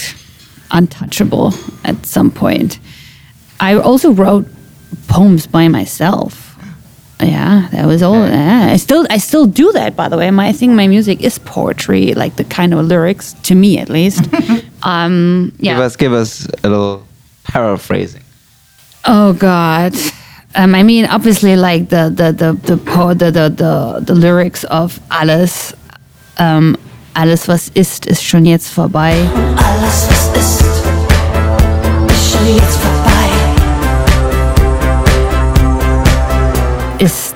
[0.70, 1.52] untouchable
[1.85, 2.78] at some point.
[3.60, 4.46] I also wrote
[5.08, 6.46] poems by myself.
[7.20, 8.14] Yeah, that was all.
[8.14, 9.94] Yeah, I still, I still do that.
[9.94, 13.34] By the way, my I think my music is poetry, like the kind of lyrics
[13.42, 14.26] to me at least.
[14.82, 15.74] um, yeah.
[15.74, 17.06] Give us, give us a little
[17.44, 18.22] paraphrasing.
[19.04, 19.94] Oh God.
[20.54, 24.64] Um, I mean, obviously, like the the the the po- the, the, the, the lyrics
[24.64, 25.74] of Alice.
[26.40, 26.76] um,
[27.14, 29.14] alles was ist, ist schon jetzt vorbei.
[29.56, 30.08] Alles,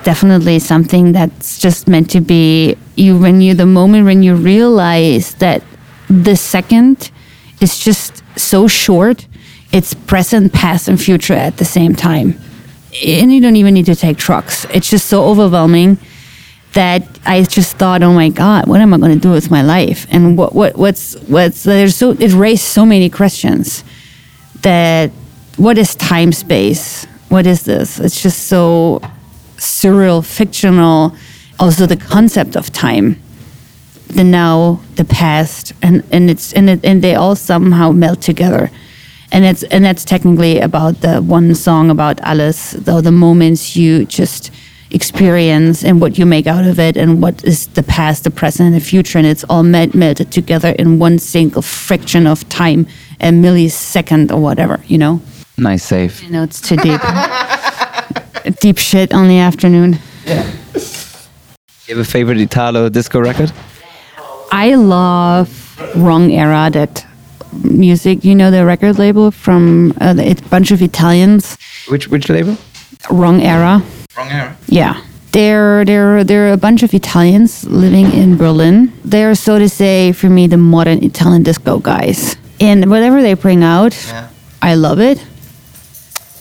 [0.05, 5.33] definitely something that's just meant to be you when you the moment when you realize
[5.35, 5.63] that
[6.09, 7.11] the second
[7.59, 9.27] is just so short
[9.73, 12.39] it's present past and future at the same time
[13.03, 15.97] and you don't even need to take trucks it's just so overwhelming
[16.73, 19.61] that I just thought, oh my God, what am I going to do with my
[19.61, 20.05] life?
[20.11, 23.85] And what, what, what's, what's, there's so, it raised so many questions
[24.61, 25.09] that
[25.55, 27.05] what is time space?
[27.29, 27.97] What is this?
[28.01, 28.99] It's just so
[29.57, 31.15] surreal, fictional.
[31.59, 33.19] Also, the concept of time,
[34.07, 38.69] the now, the past, and, and it's and it, and they all somehow melt together.
[39.31, 44.05] And it's and that's technically about the one song about Alice, though the moments you
[44.05, 44.51] just
[44.91, 48.67] experience and what you make out of it, and what is the past, the present,
[48.67, 52.87] and the future, and it's all melt, melted together in one single friction of time,
[53.19, 55.21] a millisecond or whatever, you know.
[55.57, 56.23] Nice save.
[56.25, 57.01] I know it's too deep.
[58.61, 59.97] deep shit on the afternoon.
[60.25, 60.43] Yeah.
[61.87, 63.51] You have a favorite Italo disco record?
[64.51, 65.49] I love
[65.95, 67.05] Wrong Era, that
[67.63, 68.23] music.
[68.23, 71.57] You know the record label from uh, it's a bunch of Italians.
[71.89, 72.57] Which which label?
[73.11, 73.83] Wrong Era.
[74.17, 74.57] Wrong era.
[74.67, 75.01] Yeah.
[75.31, 78.93] They're, they're, they're a bunch of Italians living in Berlin.
[79.03, 82.37] They're, so to say, for me, the modern Italian disco guys.
[82.61, 84.29] And whatever they bring out, Yeah.
[84.61, 85.21] I love it.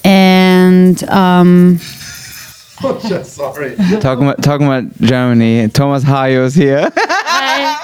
[0.05, 1.79] And um,
[3.25, 3.77] Sorry.
[4.01, 5.69] Talking about talking about Germany.
[5.69, 6.91] Thomas Hayo's here.
[6.97, 7.81] Hi.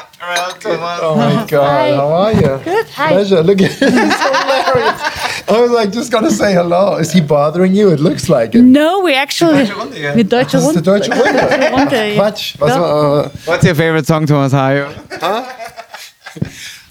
[1.02, 1.96] Oh my God.
[1.96, 2.60] How are you?
[2.64, 2.86] Good.
[2.90, 3.08] Hi.
[3.08, 3.42] Pleasure.
[3.42, 3.78] Look at it.
[3.80, 5.48] It's hilarious.
[5.48, 6.96] I was like, just gonna say hello.
[6.96, 7.90] Is he bothering you?
[7.90, 8.62] It looks like it.
[8.62, 9.64] no, we actually.
[10.14, 11.70] Mit Deutsche Das ist der deutsche Runde.
[11.72, 12.14] Runde.
[12.16, 12.54] Quatsch.
[12.58, 14.86] Was war, äh, What's your favorite song, Thomas Hayo?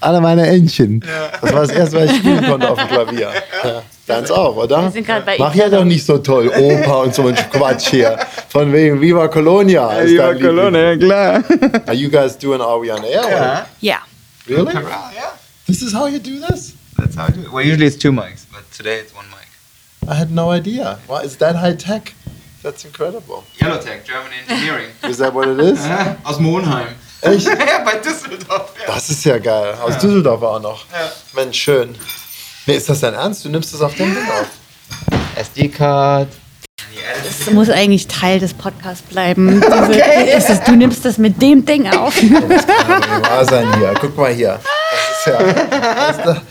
[0.00, 1.00] alle meine Entchen.
[1.40, 3.30] Das war das erste, was ich spielen konnte auf dem Klavier.
[3.64, 3.82] Ja.
[4.10, 4.90] Deins auch, oder?
[4.90, 6.48] sind gerade bei Mach ja doch nicht so toll.
[6.48, 8.18] Opa und so ein Quatsch hier.
[8.48, 9.88] Von wegen Viva Colonia.
[10.00, 10.74] ist dein Liebling.
[10.74, 11.42] ja klar.
[11.86, 13.24] Are you guys doing Are We On Air?
[13.24, 13.98] or- Yeah.
[14.48, 14.72] Really?
[14.74, 15.32] yeah.
[15.66, 16.74] This is how you do this?
[16.98, 17.52] That's how I do it.
[17.52, 19.46] Well, usually it's two mics, but today it's one mic.
[20.10, 20.98] I had no idea.
[21.06, 22.14] Why is that high tech?
[22.62, 23.44] That's incredible.
[23.60, 24.90] Yellow Tech, German Engineering.
[25.08, 25.78] Is that what it is?
[26.24, 26.88] Aus Monheim.
[27.22, 27.46] Echt?
[27.46, 28.74] ja, bei Düsseldorf.
[28.86, 28.94] Ja.
[28.94, 29.74] Das ist ja geil.
[29.82, 30.84] Aus Düsseldorf auch noch.
[31.34, 31.94] Mensch, schön.
[32.70, 33.44] Nee, ist das dein Ernst?
[33.44, 34.46] Du nimmst das auf dem Ding auf?
[35.34, 36.28] SD-Card.
[37.24, 39.60] Das muss eigentlich Teil des Podcasts bleiben.
[39.60, 40.00] Diese,
[40.36, 42.14] ist es, du nimmst das mit dem Ding auf.
[42.14, 42.68] Kann doch nicht
[43.28, 43.92] wahr sein hier.
[44.00, 44.60] Guck mal hier.
[44.62, 45.52] Das ist ja.
[45.82, 46.42] Das ist da.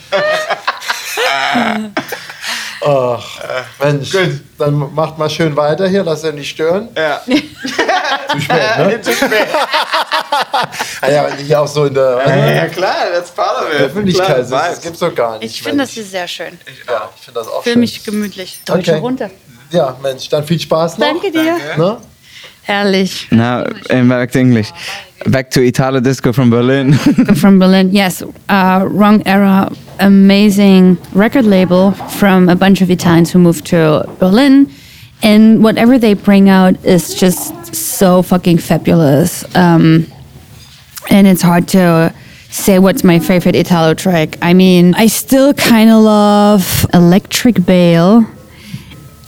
[2.85, 3.39] Ach,
[3.81, 4.11] Mensch.
[4.57, 6.89] Dann macht mal schön weiter hier, lass ihn nicht stören.
[6.97, 7.21] Ja.
[8.31, 9.01] Zu spät, ne?
[9.01, 9.47] Zu spät.
[11.01, 12.21] Ah ja, hier auch so in der
[12.55, 13.81] Ja, klar, that's part of it.
[13.81, 15.45] Öffentlichkeit Klar, das gibt's doch gar nicht.
[15.51, 16.57] Ich finde das hier sehr schön.
[16.87, 17.79] Ja, ich finde das auch Fühl schön.
[17.79, 18.59] mich gemütlich.
[18.65, 18.99] Deutsche Okay.
[18.99, 19.29] runter.
[19.71, 21.07] Ja, Mensch, dann viel Spaß noch.
[21.07, 21.57] Danke dir.
[21.77, 21.97] Ne?
[22.63, 23.27] Herrlich.
[23.31, 24.71] Now, in back to English.
[25.25, 26.93] Back to Italo Disco from Berlin.
[27.35, 28.21] From Berlin, yes.
[28.21, 29.69] Uh, Wrong Era,
[29.99, 34.67] amazing record label from a bunch of Italians who moved to Berlin.
[35.21, 39.43] And whatever they bring out is just so fucking fabulous.
[39.55, 40.07] Um,
[41.09, 42.13] and it's hard to
[42.49, 44.37] say what's my favorite Italo track.
[44.41, 48.25] I mean, I still kind of love Electric Bale.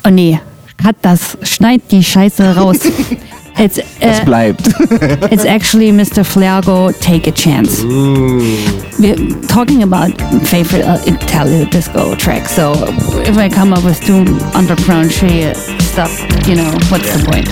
[0.04, 0.40] Oh nee,
[0.78, 2.80] cut das, schneid die Scheiße raus.
[3.62, 4.68] It's Es uh, bleibt.
[5.32, 6.24] it's actually Mr.
[6.26, 7.84] Flagio, Take a Chance.
[7.84, 9.16] We're
[9.48, 10.10] talking about
[10.48, 12.74] favorite uh, Italo disco tracks, so
[13.22, 16.12] if I come up with two underground shit stuff,
[16.48, 17.50] you know, what's the point?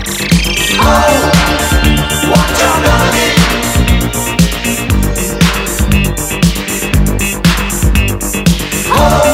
[8.91, 9.28] I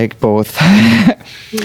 [0.00, 0.56] like both.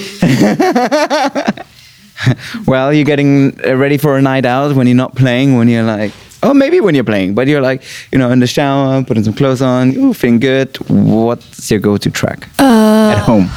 [2.68, 5.84] well, you're getting uh, ready for a night out when you're not playing, when you're
[5.84, 6.12] like,
[6.42, 9.34] oh, maybe when you're playing, but you're like, you know, in the shower, putting some
[9.34, 10.76] clothes on, ooh, feeling good.
[10.90, 13.50] What's your go to track at home?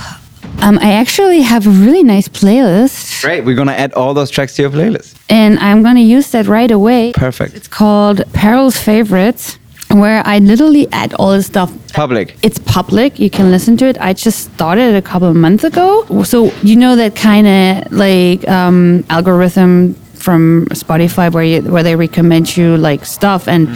[0.62, 3.44] Um, I actually have a really nice playlist, Great.
[3.44, 5.14] We're going to add all those tracks to your playlist.
[5.28, 7.12] and I'm gonna use that right away.
[7.12, 7.54] Perfect.
[7.54, 9.58] It's called Perel's Favorites,
[9.98, 11.72] where I literally add all the stuff.
[11.92, 12.36] Public.
[12.42, 13.18] It's public.
[13.18, 13.96] You can listen to it.
[14.00, 16.04] I just started it a couple of months ago.
[16.24, 21.94] So you know that kind of like um, algorithm from Spotify where you, where they
[21.94, 23.68] recommend you like stuff, and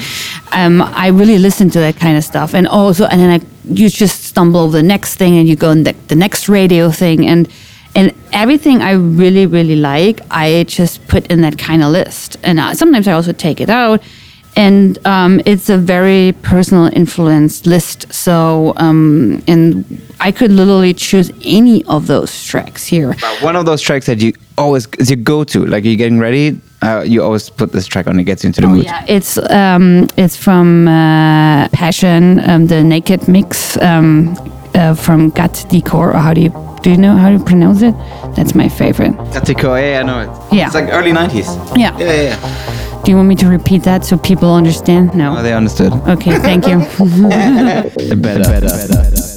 [0.52, 2.54] um, I really listen to that kind of stuff.
[2.54, 5.70] And also, and then I you just stumble over the next thing, and you go
[5.70, 7.48] on the, the next radio thing, and
[7.94, 12.36] and everything I really really like, I just put in that kind of list.
[12.42, 14.02] And uh, sometimes I also take it out
[14.56, 18.12] and um, it's a very personal influence list.
[18.12, 19.84] So, um, and
[20.20, 23.14] I could literally choose any of those tracks here.
[23.40, 25.64] One of those tracks that you always is your go to.
[25.66, 28.18] Like you're getting ready, uh, you always put this track on.
[28.18, 28.86] It gets you into the mood.
[28.86, 34.36] Oh, Yeah, it's um, it's from uh, Passion, um, the Naked Mix um,
[34.74, 36.10] uh, from Gat Decor.
[36.10, 37.94] Or how do you do you know how to pronounce it?
[38.36, 39.12] That's my favorite.
[39.32, 40.54] Tatiko, yeah, I know it.
[40.54, 40.66] Yeah.
[40.66, 41.76] It's like early 90s.
[41.78, 41.96] Yeah.
[41.98, 42.79] Yeah, yeah, yeah.
[43.04, 45.14] Do you want me to repeat that so people understand?
[45.14, 45.38] No.
[45.38, 45.92] Oh, they understood.
[45.92, 46.80] Okay, thank you.
[48.10, 48.42] The better.
[48.44, 49.29] better.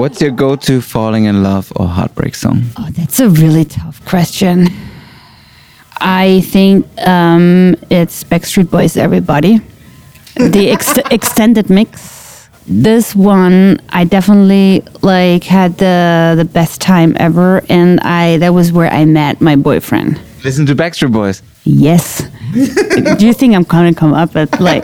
[0.00, 2.62] What's your go to falling in love or heartbreak song?
[2.78, 4.68] Oh, that's a really tough question.
[6.00, 9.60] I think um, it's Backstreet Boys, everybody.
[10.36, 12.48] The ex- extended mix.
[12.66, 18.72] This one, I definitely like had the the best time ever, and I that was
[18.72, 20.18] where I met my boyfriend.
[20.44, 21.42] Listen to Backstreet Boys.
[21.64, 22.26] Yes.
[23.18, 24.82] Do you think I'm gonna come up at like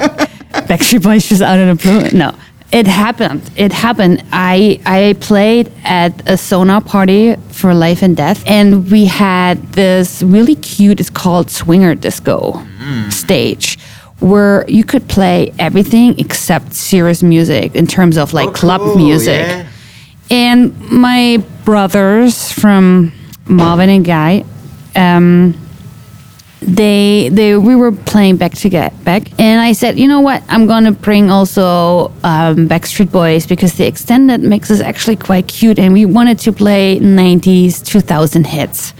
[0.68, 2.18] Backstreet Boys just out of the blue?
[2.18, 2.34] No.
[2.72, 3.48] It happened.
[3.56, 4.22] It happened.
[4.32, 10.22] I I played at a Sonar party for Life and Death, and we had this
[10.22, 11.00] really cute.
[11.00, 12.60] It's called Swinger Disco
[13.10, 13.78] stage,
[14.20, 19.66] where you could play everything except serious music in terms of like club music.
[20.30, 23.12] And my brothers from
[23.46, 24.44] Marvin and Guy,
[24.96, 25.54] um,
[26.62, 30.42] they they we were playing back to get back, and I said, you know what,
[30.48, 35.78] I'm gonna bring also um, Backstreet Boys because the extended mix is actually quite cute,
[35.78, 38.94] and we wanted to play '90s, 2000 hits,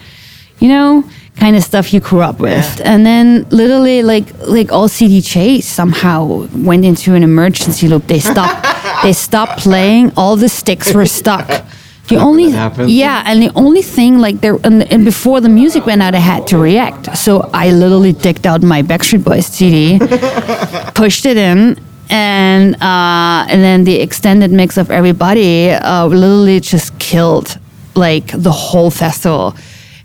[0.59, 1.03] you know,
[1.37, 2.81] kind of stuff you grew up with.
[2.85, 8.07] And then literally, like like all cd chase somehow went into an emergency loop.
[8.07, 8.67] They stopped
[9.03, 10.13] they stopped playing.
[10.17, 11.65] All the sticks were stuck.
[12.09, 12.51] The only
[12.87, 16.19] yeah, and the only thing like there and, and before the music went out, I
[16.19, 17.17] had to react.
[17.19, 19.99] So I literally digged out my Backstreet Boys CD,
[20.95, 26.97] pushed it in, and uh, and then the extended mix of everybody uh, literally just
[27.01, 27.59] killed
[27.97, 29.57] like the whole festival.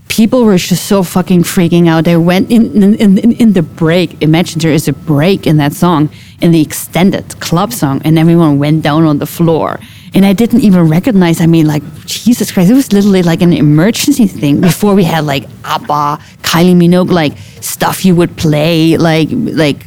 [0.08, 2.06] People were just so fucking freaking out.
[2.06, 4.22] They went in in, in, in the break.
[4.24, 6.10] Imagine there is a break in that song,
[6.42, 9.80] in the extended club song, and everyone went down on the floor.
[10.14, 11.40] And I didn't even recognize.
[11.40, 14.60] I mean, like Jesus Christ, it was literally like an emergency thing.
[14.60, 19.86] Before we had like ABBA, Kylie Minogue, like stuff you would play, like like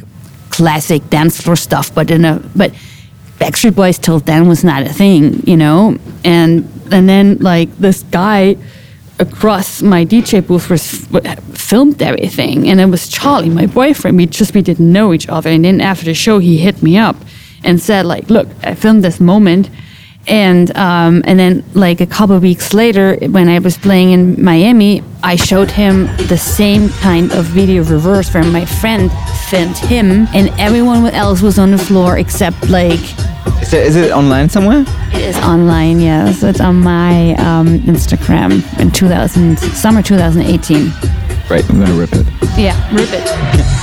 [0.49, 2.71] classic dance floor stuff, but in a but
[3.39, 5.97] Backstreet Boys till then was not a thing, you know.
[6.23, 8.57] And and then like this guy
[9.19, 11.05] across my DJ booth was
[11.53, 14.17] filmed everything, and it was Charlie, my boyfriend.
[14.17, 16.97] We just we didn't know each other, and then after the show, he hit me
[16.97, 17.15] up
[17.63, 19.69] and said like, "Look, I filmed this moment."
[20.27, 24.43] And um, and then like a couple of weeks later, when I was playing in
[24.43, 29.11] Miami, I showed him the same kind of video reverse where my friend
[29.49, 32.99] filmed him, and everyone else was on the floor except like
[33.61, 34.83] Is it, is it online somewhere?
[35.13, 35.99] it is online.
[35.99, 40.91] Yes, it's on my um, Instagram in 2000 summer 2018.
[41.49, 42.25] Right, I'm gonna rip it.
[42.57, 43.74] Yeah, rip it.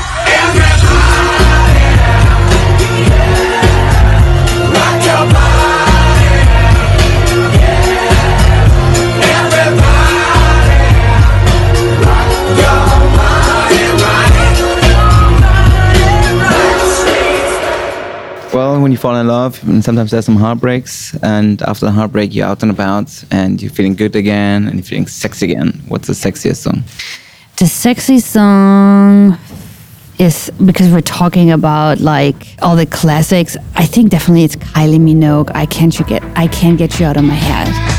[18.83, 22.47] When you fall in love, and sometimes there's some heartbreaks, and after the heartbreak, you're
[22.47, 25.81] out and about, and you're feeling good again, and you're feeling sexy again.
[25.89, 26.85] What's the sexiest song?
[27.57, 29.39] The sexy song
[30.19, 33.57] is because we're talking about like all the classics.
[33.75, 35.51] I think definitely it's Kylie Minogue.
[35.55, 37.92] I can't you get I can't get you out of my head.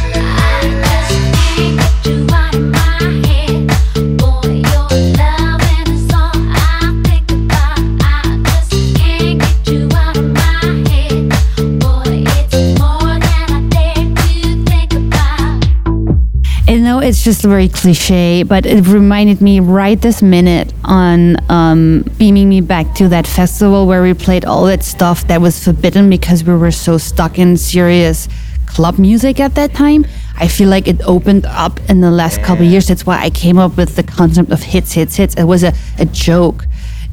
[17.03, 22.61] It's just very cliche, but it reminded me right this minute on um, beaming me
[22.61, 26.53] back to that festival where we played all that stuff that was forbidden because we
[26.55, 28.27] were so stuck in serious
[28.65, 30.05] club music at that time.
[30.37, 32.87] I feel like it opened up in the last couple of years.
[32.87, 35.35] That's why I came up with the concept of hits, hits, hits.
[35.35, 36.65] It was a, a joke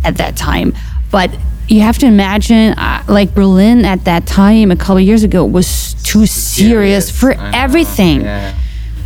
[0.05, 0.73] at that time.
[1.11, 1.31] But
[1.69, 5.45] you have to imagine, uh, like Berlin at that time, a couple of years ago,
[5.45, 8.23] was too serious for everything.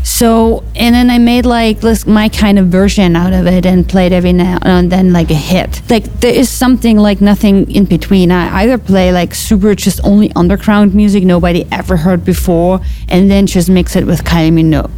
[0.06, 3.88] So, and then I made like this, my kind of version out of it and
[3.88, 5.80] played every now and then like a hit.
[5.90, 8.30] Like there is something like nothing in between.
[8.30, 13.46] I either play like super just only underground music nobody ever heard before, and then
[13.46, 14.90] just mix it with Kylie Minogue,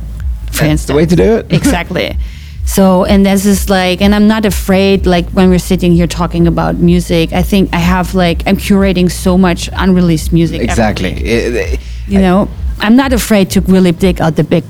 [0.52, 0.86] for instance.
[0.86, 1.46] The way to do it.
[1.52, 2.16] Exactly.
[2.64, 6.48] So, and this is like, and I'm not afraid, like, when we're sitting here talking
[6.48, 10.62] about music, I think I have, like, I'm curating so much unreleased music.
[10.62, 11.12] Exactly.
[11.12, 11.78] It-
[12.08, 12.48] you know
[12.78, 14.62] i'm not afraid to really dig out the big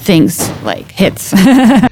[0.00, 1.32] things like hits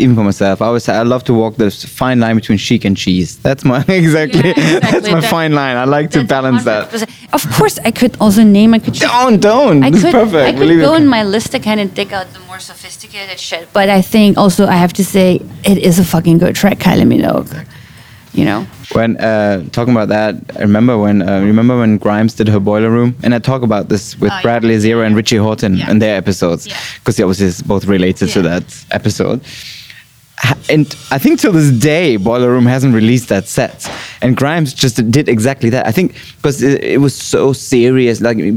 [0.00, 2.84] even for myself, I always say I love to walk this fine line between chic
[2.84, 3.38] and cheese.
[3.38, 4.40] That's my exactly.
[4.40, 4.90] Yeah, exactly.
[4.92, 5.76] That's my That- fine line.
[5.76, 6.84] I like to balance that.
[7.32, 9.84] of course i could also name i could Don't, don't.
[9.84, 10.34] I could, perfect.
[10.48, 11.02] I could Believe go it.
[11.02, 13.64] in my list to kind of dig out the more sophisticated shit.
[13.72, 15.26] But I think also I have to say
[15.72, 17.52] it is a fucking good track, Kylie Minogue.
[18.32, 18.60] You know?
[18.92, 22.90] When uh, talking about that, I remember when uh, remember when Grimes did her boiler
[22.90, 24.42] room, and I talk about this with Oh, yeah.
[24.42, 25.90] Bradley Zero and Richie Hawtin Yeah.
[25.90, 26.76] in their episodes Yeah.
[26.98, 29.40] because they obviously is both related to that episode.
[30.68, 33.90] And I think till this day, Boiler Room hasn't released that set,
[34.22, 35.86] and Grimes just did exactly that.
[35.86, 38.52] I think because it, it was so serious, like you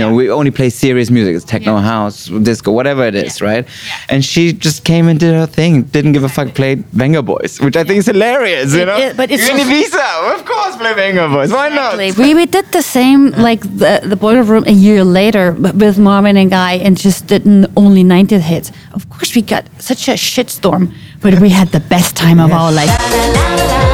[0.00, 1.82] know, we only play serious music, it's techno, Yeah.
[1.82, 3.46] house, disco, whatever it is, Yeah.
[3.46, 3.64] right?
[3.86, 3.92] Yeah.
[4.14, 7.76] And she just came and did her thing, didn't give a fuck, played Vengaboys, which
[7.76, 8.96] I think is hilarious, you It- know.
[8.98, 11.50] it- but it's You're in so- Ibiza, of course, play Vengaboys.
[11.52, 12.08] Why Exactly.
[12.08, 12.18] not?
[12.18, 16.36] We, we did the same, like the, the Boiler Room a year later with Marvin
[16.36, 17.44] and Guy and just did
[17.76, 18.72] only 90 hits.
[18.92, 22.72] Of course, we got such a shitstorm, but we had the best time of our
[22.72, 23.87] life.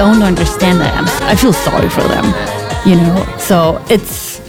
[0.00, 0.94] Don't understand that.
[0.96, 2.24] I'm, feel sorry for them,
[2.86, 3.36] you know.
[3.36, 4.40] So it's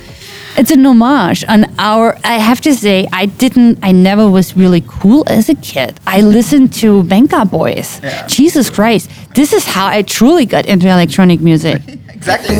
[0.58, 2.18] it's an homage on our.
[2.24, 3.80] I have to say, I didn't.
[3.84, 6.00] I never was really cool as a kid.
[6.08, 8.00] I listened to Vengaboys.
[8.30, 11.82] Jesus Christ, this is how I truly got into electronic music.
[12.22, 12.56] Exactly.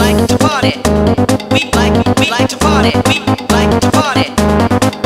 [0.00, 0.72] like to party.
[1.52, 2.90] We like we like to party.
[3.06, 3.20] We
[3.54, 4.26] like to party.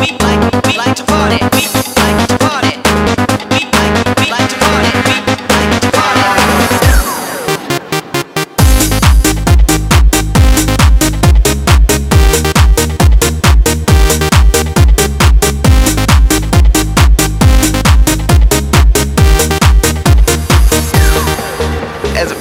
[0.00, 1.13] We like we like to party.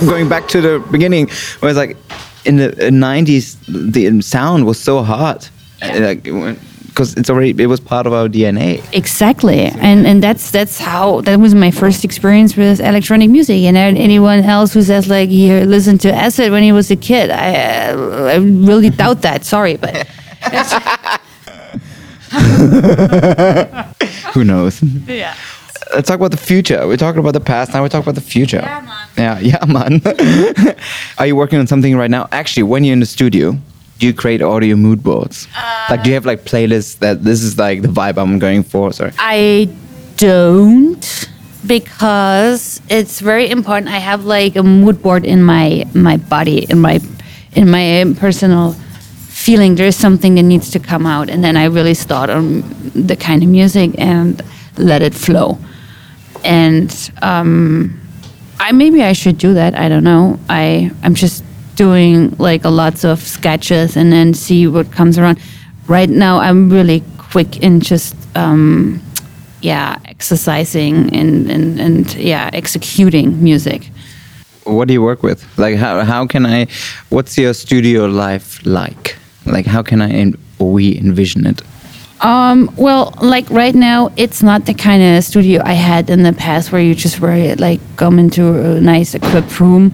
[0.07, 1.29] Going back to the beginning,
[1.59, 1.97] where it's like
[2.45, 5.47] in the uh, '90s, the sound was so hard,
[5.81, 6.23] Uh, like
[6.87, 8.81] because it's already it was part of our DNA.
[8.93, 13.63] Exactly, and and that's that's how that was my first experience with electronic music.
[13.67, 16.95] And then anyone else who says like he listened to acid when he was a
[16.95, 18.35] kid, I, uh, I
[18.67, 19.43] really doubt that.
[19.45, 20.07] Sorry, but
[24.33, 24.81] Who knows?
[25.07, 25.35] yeah.
[25.93, 26.87] Let's talk about the future.
[26.87, 27.73] We're talking about the past.
[27.73, 28.61] Now we talk about the future.
[28.63, 29.07] Yeah, man.
[29.15, 30.01] Yeah, yeah, man.
[31.19, 32.27] Are you working on something right now?
[32.31, 33.57] Actually, when you're in the studio,
[33.99, 35.47] do you create audio mood boards?
[35.55, 38.63] Uh, like, do you have like playlists that this is like the vibe I'm going
[38.63, 38.91] for?
[38.91, 39.11] Sorry.
[39.19, 39.69] I
[40.17, 41.29] don't
[41.65, 43.89] because it's very important.
[43.89, 46.99] I have like a mood board in my my body, in my
[47.53, 48.73] in my personal
[49.29, 49.75] feeling.
[49.75, 52.63] There's something that needs to come out, and then I really start on
[52.95, 54.41] the kind of music and
[54.77, 55.59] let it flow.
[56.43, 57.99] And um,
[58.59, 59.75] I maybe I should do that.
[59.75, 60.39] I don't know.
[60.49, 61.43] I I'm just
[61.75, 65.39] doing like a lots of sketches and then see what comes around.
[65.87, 69.01] Right now, I'm really quick in just um,
[69.61, 73.89] yeah exercising and, and and yeah executing music.
[74.65, 75.45] What do you work with?
[75.57, 76.67] Like, how how can I?
[77.09, 79.17] What's your studio life like?
[79.45, 81.61] Like, how can I or we envision it?
[82.23, 86.31] Um, well, like right now, it's not the kind of studio I had in the
[86.31, 88.43] past where you just were like come into
[88.77, 89.93] a nice equipped room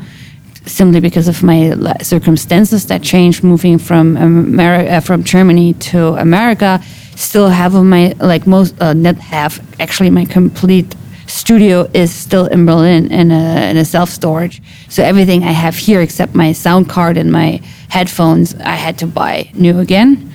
[0.68, 1.74] simply because of my
[2.04, 6.80] circumstances that changed moving from America, uh, from Germany to America.
[7.16, 12.46] Still have of my like most uh, not have actually my complete studio is still
[12.46, 14.62] in Berlin in a, in a self storage.
[14.88, 17.60] So everything I have here except my sound card and my
[17.90, 20.32] headphones I had to buy new again.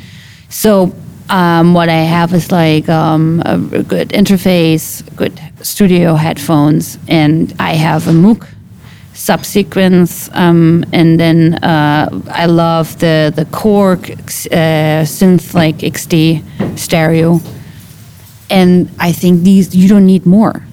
[0.49, 0.93] So
[1.31, 7.55] um, what I have is like um, a, a good interface, good studio headphones, and
[7.59, 8.47] I have a Moog
[9.15, 14.11] Subsequent, um, and then uh, I love the the Korg
[14.51, 16.43] uh, synth like XD
[16.79, 17.41] stereo,
[18.51, 20.67] and I think these you don't need more.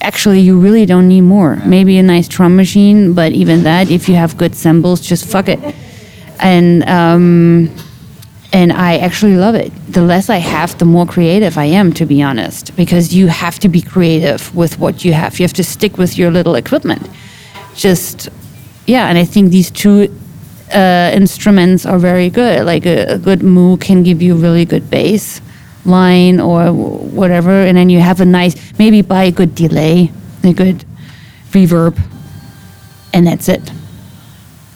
[0.00, 1.56] Actually, you really don't need more.
[1.66, 5.48] Maybe a nice drum machine, but even that, if you have good cymbals, just fuck
[5.48, 5.60] it.
[6.40, 7.70] And um,
[8.52, 9.72] and I actually love it.
[9.88, 13.58] The less I have, the more creative I am, to be honest, because you have
[13.60, 15.38] to be creative with what you have.
[15.38, 17.08] You have to stick with your little equipment.
[17.74, 18.28] Just,
[18.86, 20.14] yeah, and I think these two
[20.74, 22.66] uh, instruments are very good.
[22.66, 25.40] Like a, a good Moog can give you really good bass
[25.86, 30.12] line or whatever, and then you have a nice, maybe buy a good delay,
[30.44, 30.84] a good
[31.52, 31.98] reverb,
[33.14, 33.72] and that's it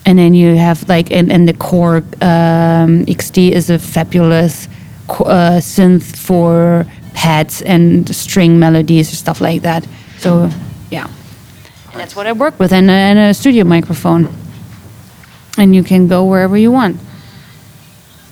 [0.07, 4.69] and then you have like and, and the Korg um, XD is a fabulous
[5.09, 9.87] uh, synth for pads and string melodies or stuff like that.
[10.19, 10.49] So
[10.91, 11.09] yeah,
[11.93, 14.29] and that's what I work with and, a- and a studio microphone,
[15.59, 16.97] and you can go wherever you want,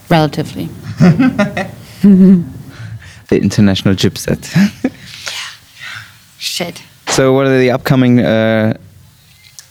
[0.08, 0.68] relatively.
[3.28, 4.44] The international chipset.
[6.38, 6.82] Shit.
[7.08, 8.76] so, what are the upcoming uh,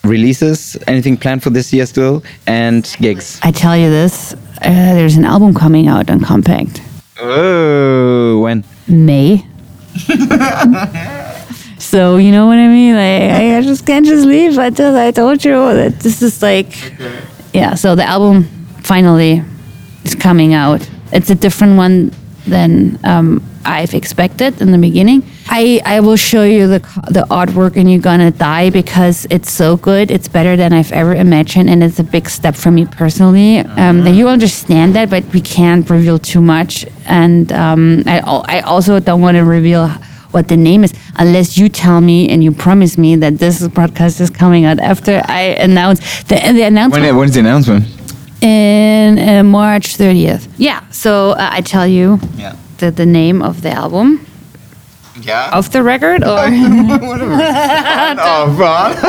[0.03, 0.77] releases?
[0.87, 2.23] Anything planned for this year still?
[2.47, 3.39] And gigs?
[3.43, 6.81] I tell you this, uh, there's an album coming out on Kompakt.
[7.19, 8.63] Oh, when?
[8.87, 9.45] May.
[11.77, 12.95] so you know what I mean?
[12.95, 17.21] Like I just can't just leave until I told you that this is like, okay.
[17.53, 17.75] yeah.
[17.75, 18.43] So the album
[18.81, 19.43] finally
[20.03, 20.87] is coming out.
[21.11, 22.11] It's a different one
[22.45, 25.23] than um, I've expected in the beginning.
[25.47, 26.79] I, I will show you the
[27.09, 30.11] the artwork and you're gonna die because it's so good.
[30.11, 33.59] It's better than I've ever imagined and it's a big step for me personally.
[33.59, 36.85] Um, and you understand that, but we can't reveal too much.
[37.05, 39.89] And um, I, I also don't want to reveal
[40.31, 44.19] what the name is unless you tell me and you promise me that this broadcast
[44.19, 47.85] is coming out after I announce the, the announcement When, when's the announcement?
[48.43, 50.47] In uh, March 30th.
[50.57, 52.55] Yeah, so uh, I tell you Yeah.
[52.79, 54.25] the, the name of the album
[55.21, 55.49] Yeah.
[55.57, 56.43] of the record or oh,
[58.59, 58.91] Ron.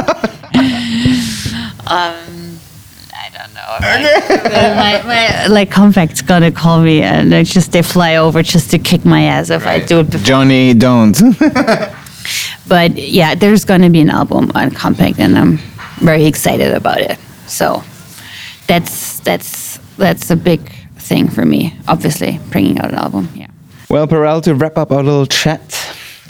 [1.87, 2.59] um,
[3.13, 3.79] I don't know.
[4.77, 8.79] my, my, like Kompakt's gonna call me and they just they fly over just to
[8.79, 10.27] kick my ass if I do it before.
[10.27, 11.19] Johnny, don't.
[12.67, 15.59] But yeah, there's gonna be an album on Compact, and I'm
[16.01, 17.19] very excited about it.
[17.47, 17.83] So
[18.67, 20.61] that's that's that's a big
[20.97, 21.75] thing for me.
[21.89, 23.29] Obviously, bringing out an album.
[23.35, 23.49] Yeah.
[23.91, 25.61] well, Perel, to wrap up our little chat,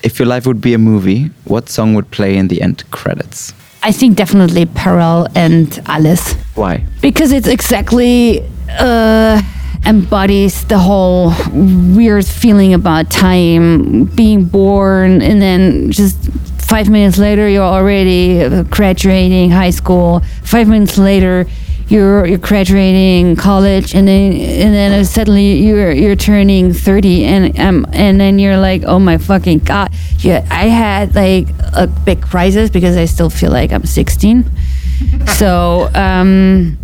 [0.02, 3.52] if your life would be a movie, what song would play in the end credits?
[3.82, 6.34] I think definitely Perel and Alice.
[6.54, 6.84] Why?
[7.02, 9.40] because it's exactly uh,
[9.86, 16.16] embodies the whole weird feeling about time being born and then just
[16.62, 21.44] five minutes later you're already graduating high school five minutes later
[21.88, 27.86] you're you're graduating college and then and then suddenly you're you're turning 30 and um
[27.92, 32.70] and then you're like oh my fucking god yeah i had like a big crisis
[32.70, 34.50] because i still feel like i'm 16
[35.36, 36.78] so um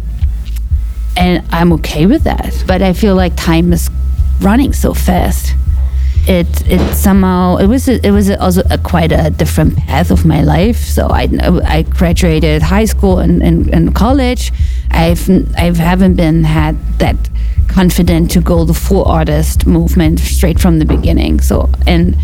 [1.16, 2.64] and I'm okay with that.
[2.66, 3.90] But I feel like time is
[4.40, 5.54] running so fast.
[6.26, 10.24] It it somehow it was a, it was also a, quite a different path of
[10.24, 10.76] my life.
[10.76, 11.28] So I
[11.64, 14.52] I graduated high school and, and, and college.
[14.90, 17.16] I've I haven't been had that
[17.68, 21.40] confident to go the full artist movement straight from the beginning.
[21.40, 22.16] So and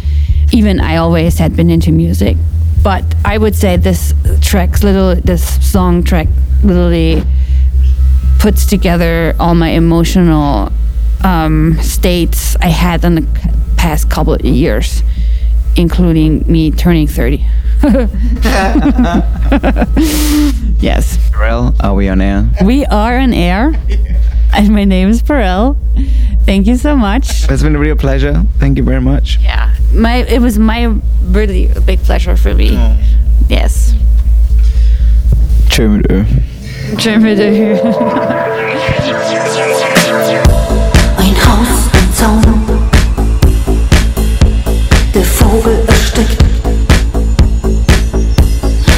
[0.52, 2.36] even I always had been into music,
[2.82, 6.28] but I would say this track, little this song track,
[6.62, 7.22] literally
[8.38, 10.70] puts together all my emotional
[11.24, 13.26] um, states I had on the
[13.76, 15.02] past couple of years,
[15.76, 17.36] including me turning 30.
[20.80, 21.18] yes.
[21.30, 22.48] Perel, are we on air?
[22.64, 23.74] We are on air,
[24.54, 25.76] and my name is Perel.
[26.44, 27.48] Thank you so much.
[27.50, 28.44] It's been a real pleasure.
[28.58, 29.38] Thank you very much.
[29.40, 32.70] Yeah, my it was my really big pleasure for me.
[32.70, 32.96] Mm.
[33.48, 33.94] Yes.
[35.68, 36.24] Tschö mit Ö.
[36.98, 38.65] Schön mit dir.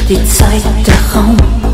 [0.08, 1.67] Die Zeit, der Raum.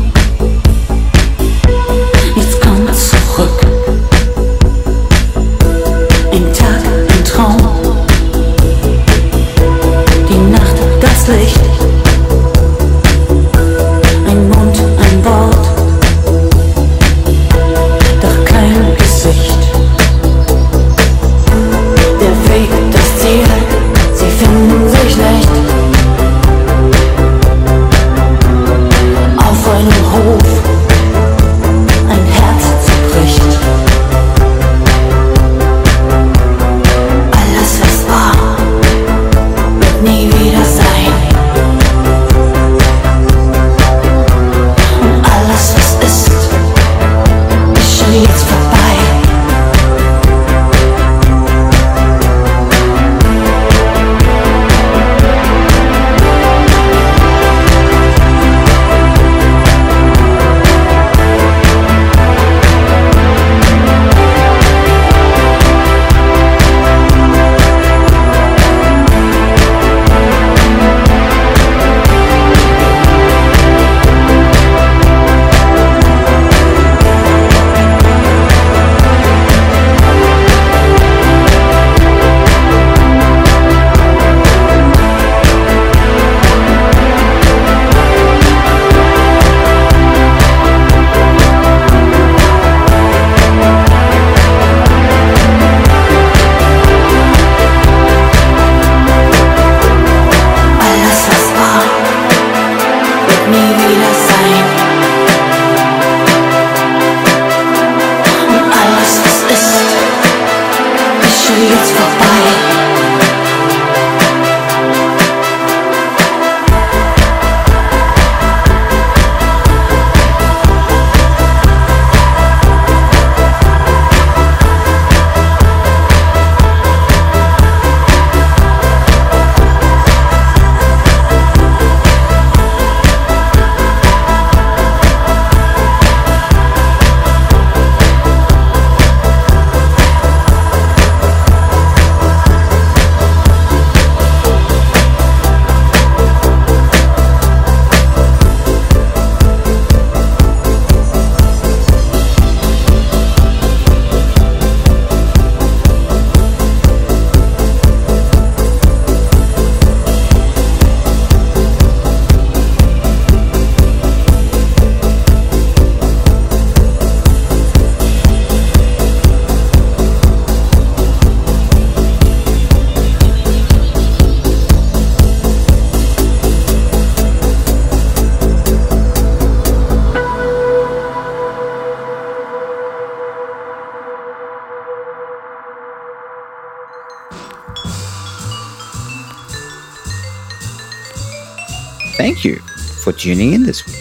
[192.35, 192.57] Thank you
[193.01, 193.95] for tuning in this week.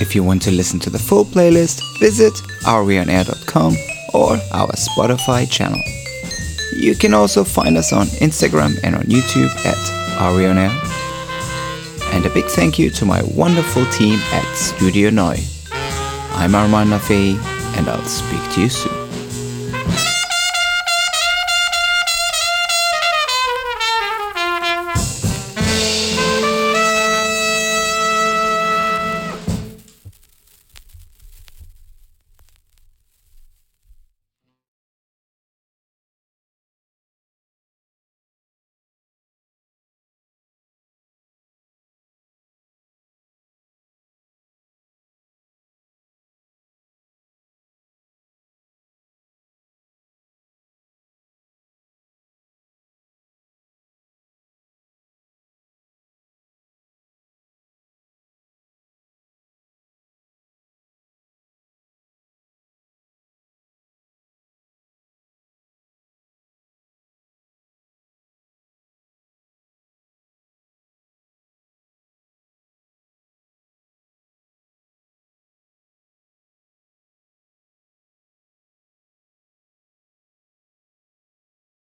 [0.00, 3.74] If you want to listen to the full playlist, visit areonair.com
[4.12, 5.80] or our Spotify channel.
[6.76, 9.76] You can also find us on Instagram and on YouTube at
[10.18, 10.70] areonair.
[12.12, 15.38] And a big thank you to my wonderful team at Studio Noi.
[16.32, 17.38] I'm Armand Nafei,
[17.78, 18.99] and I'll speak to you soon.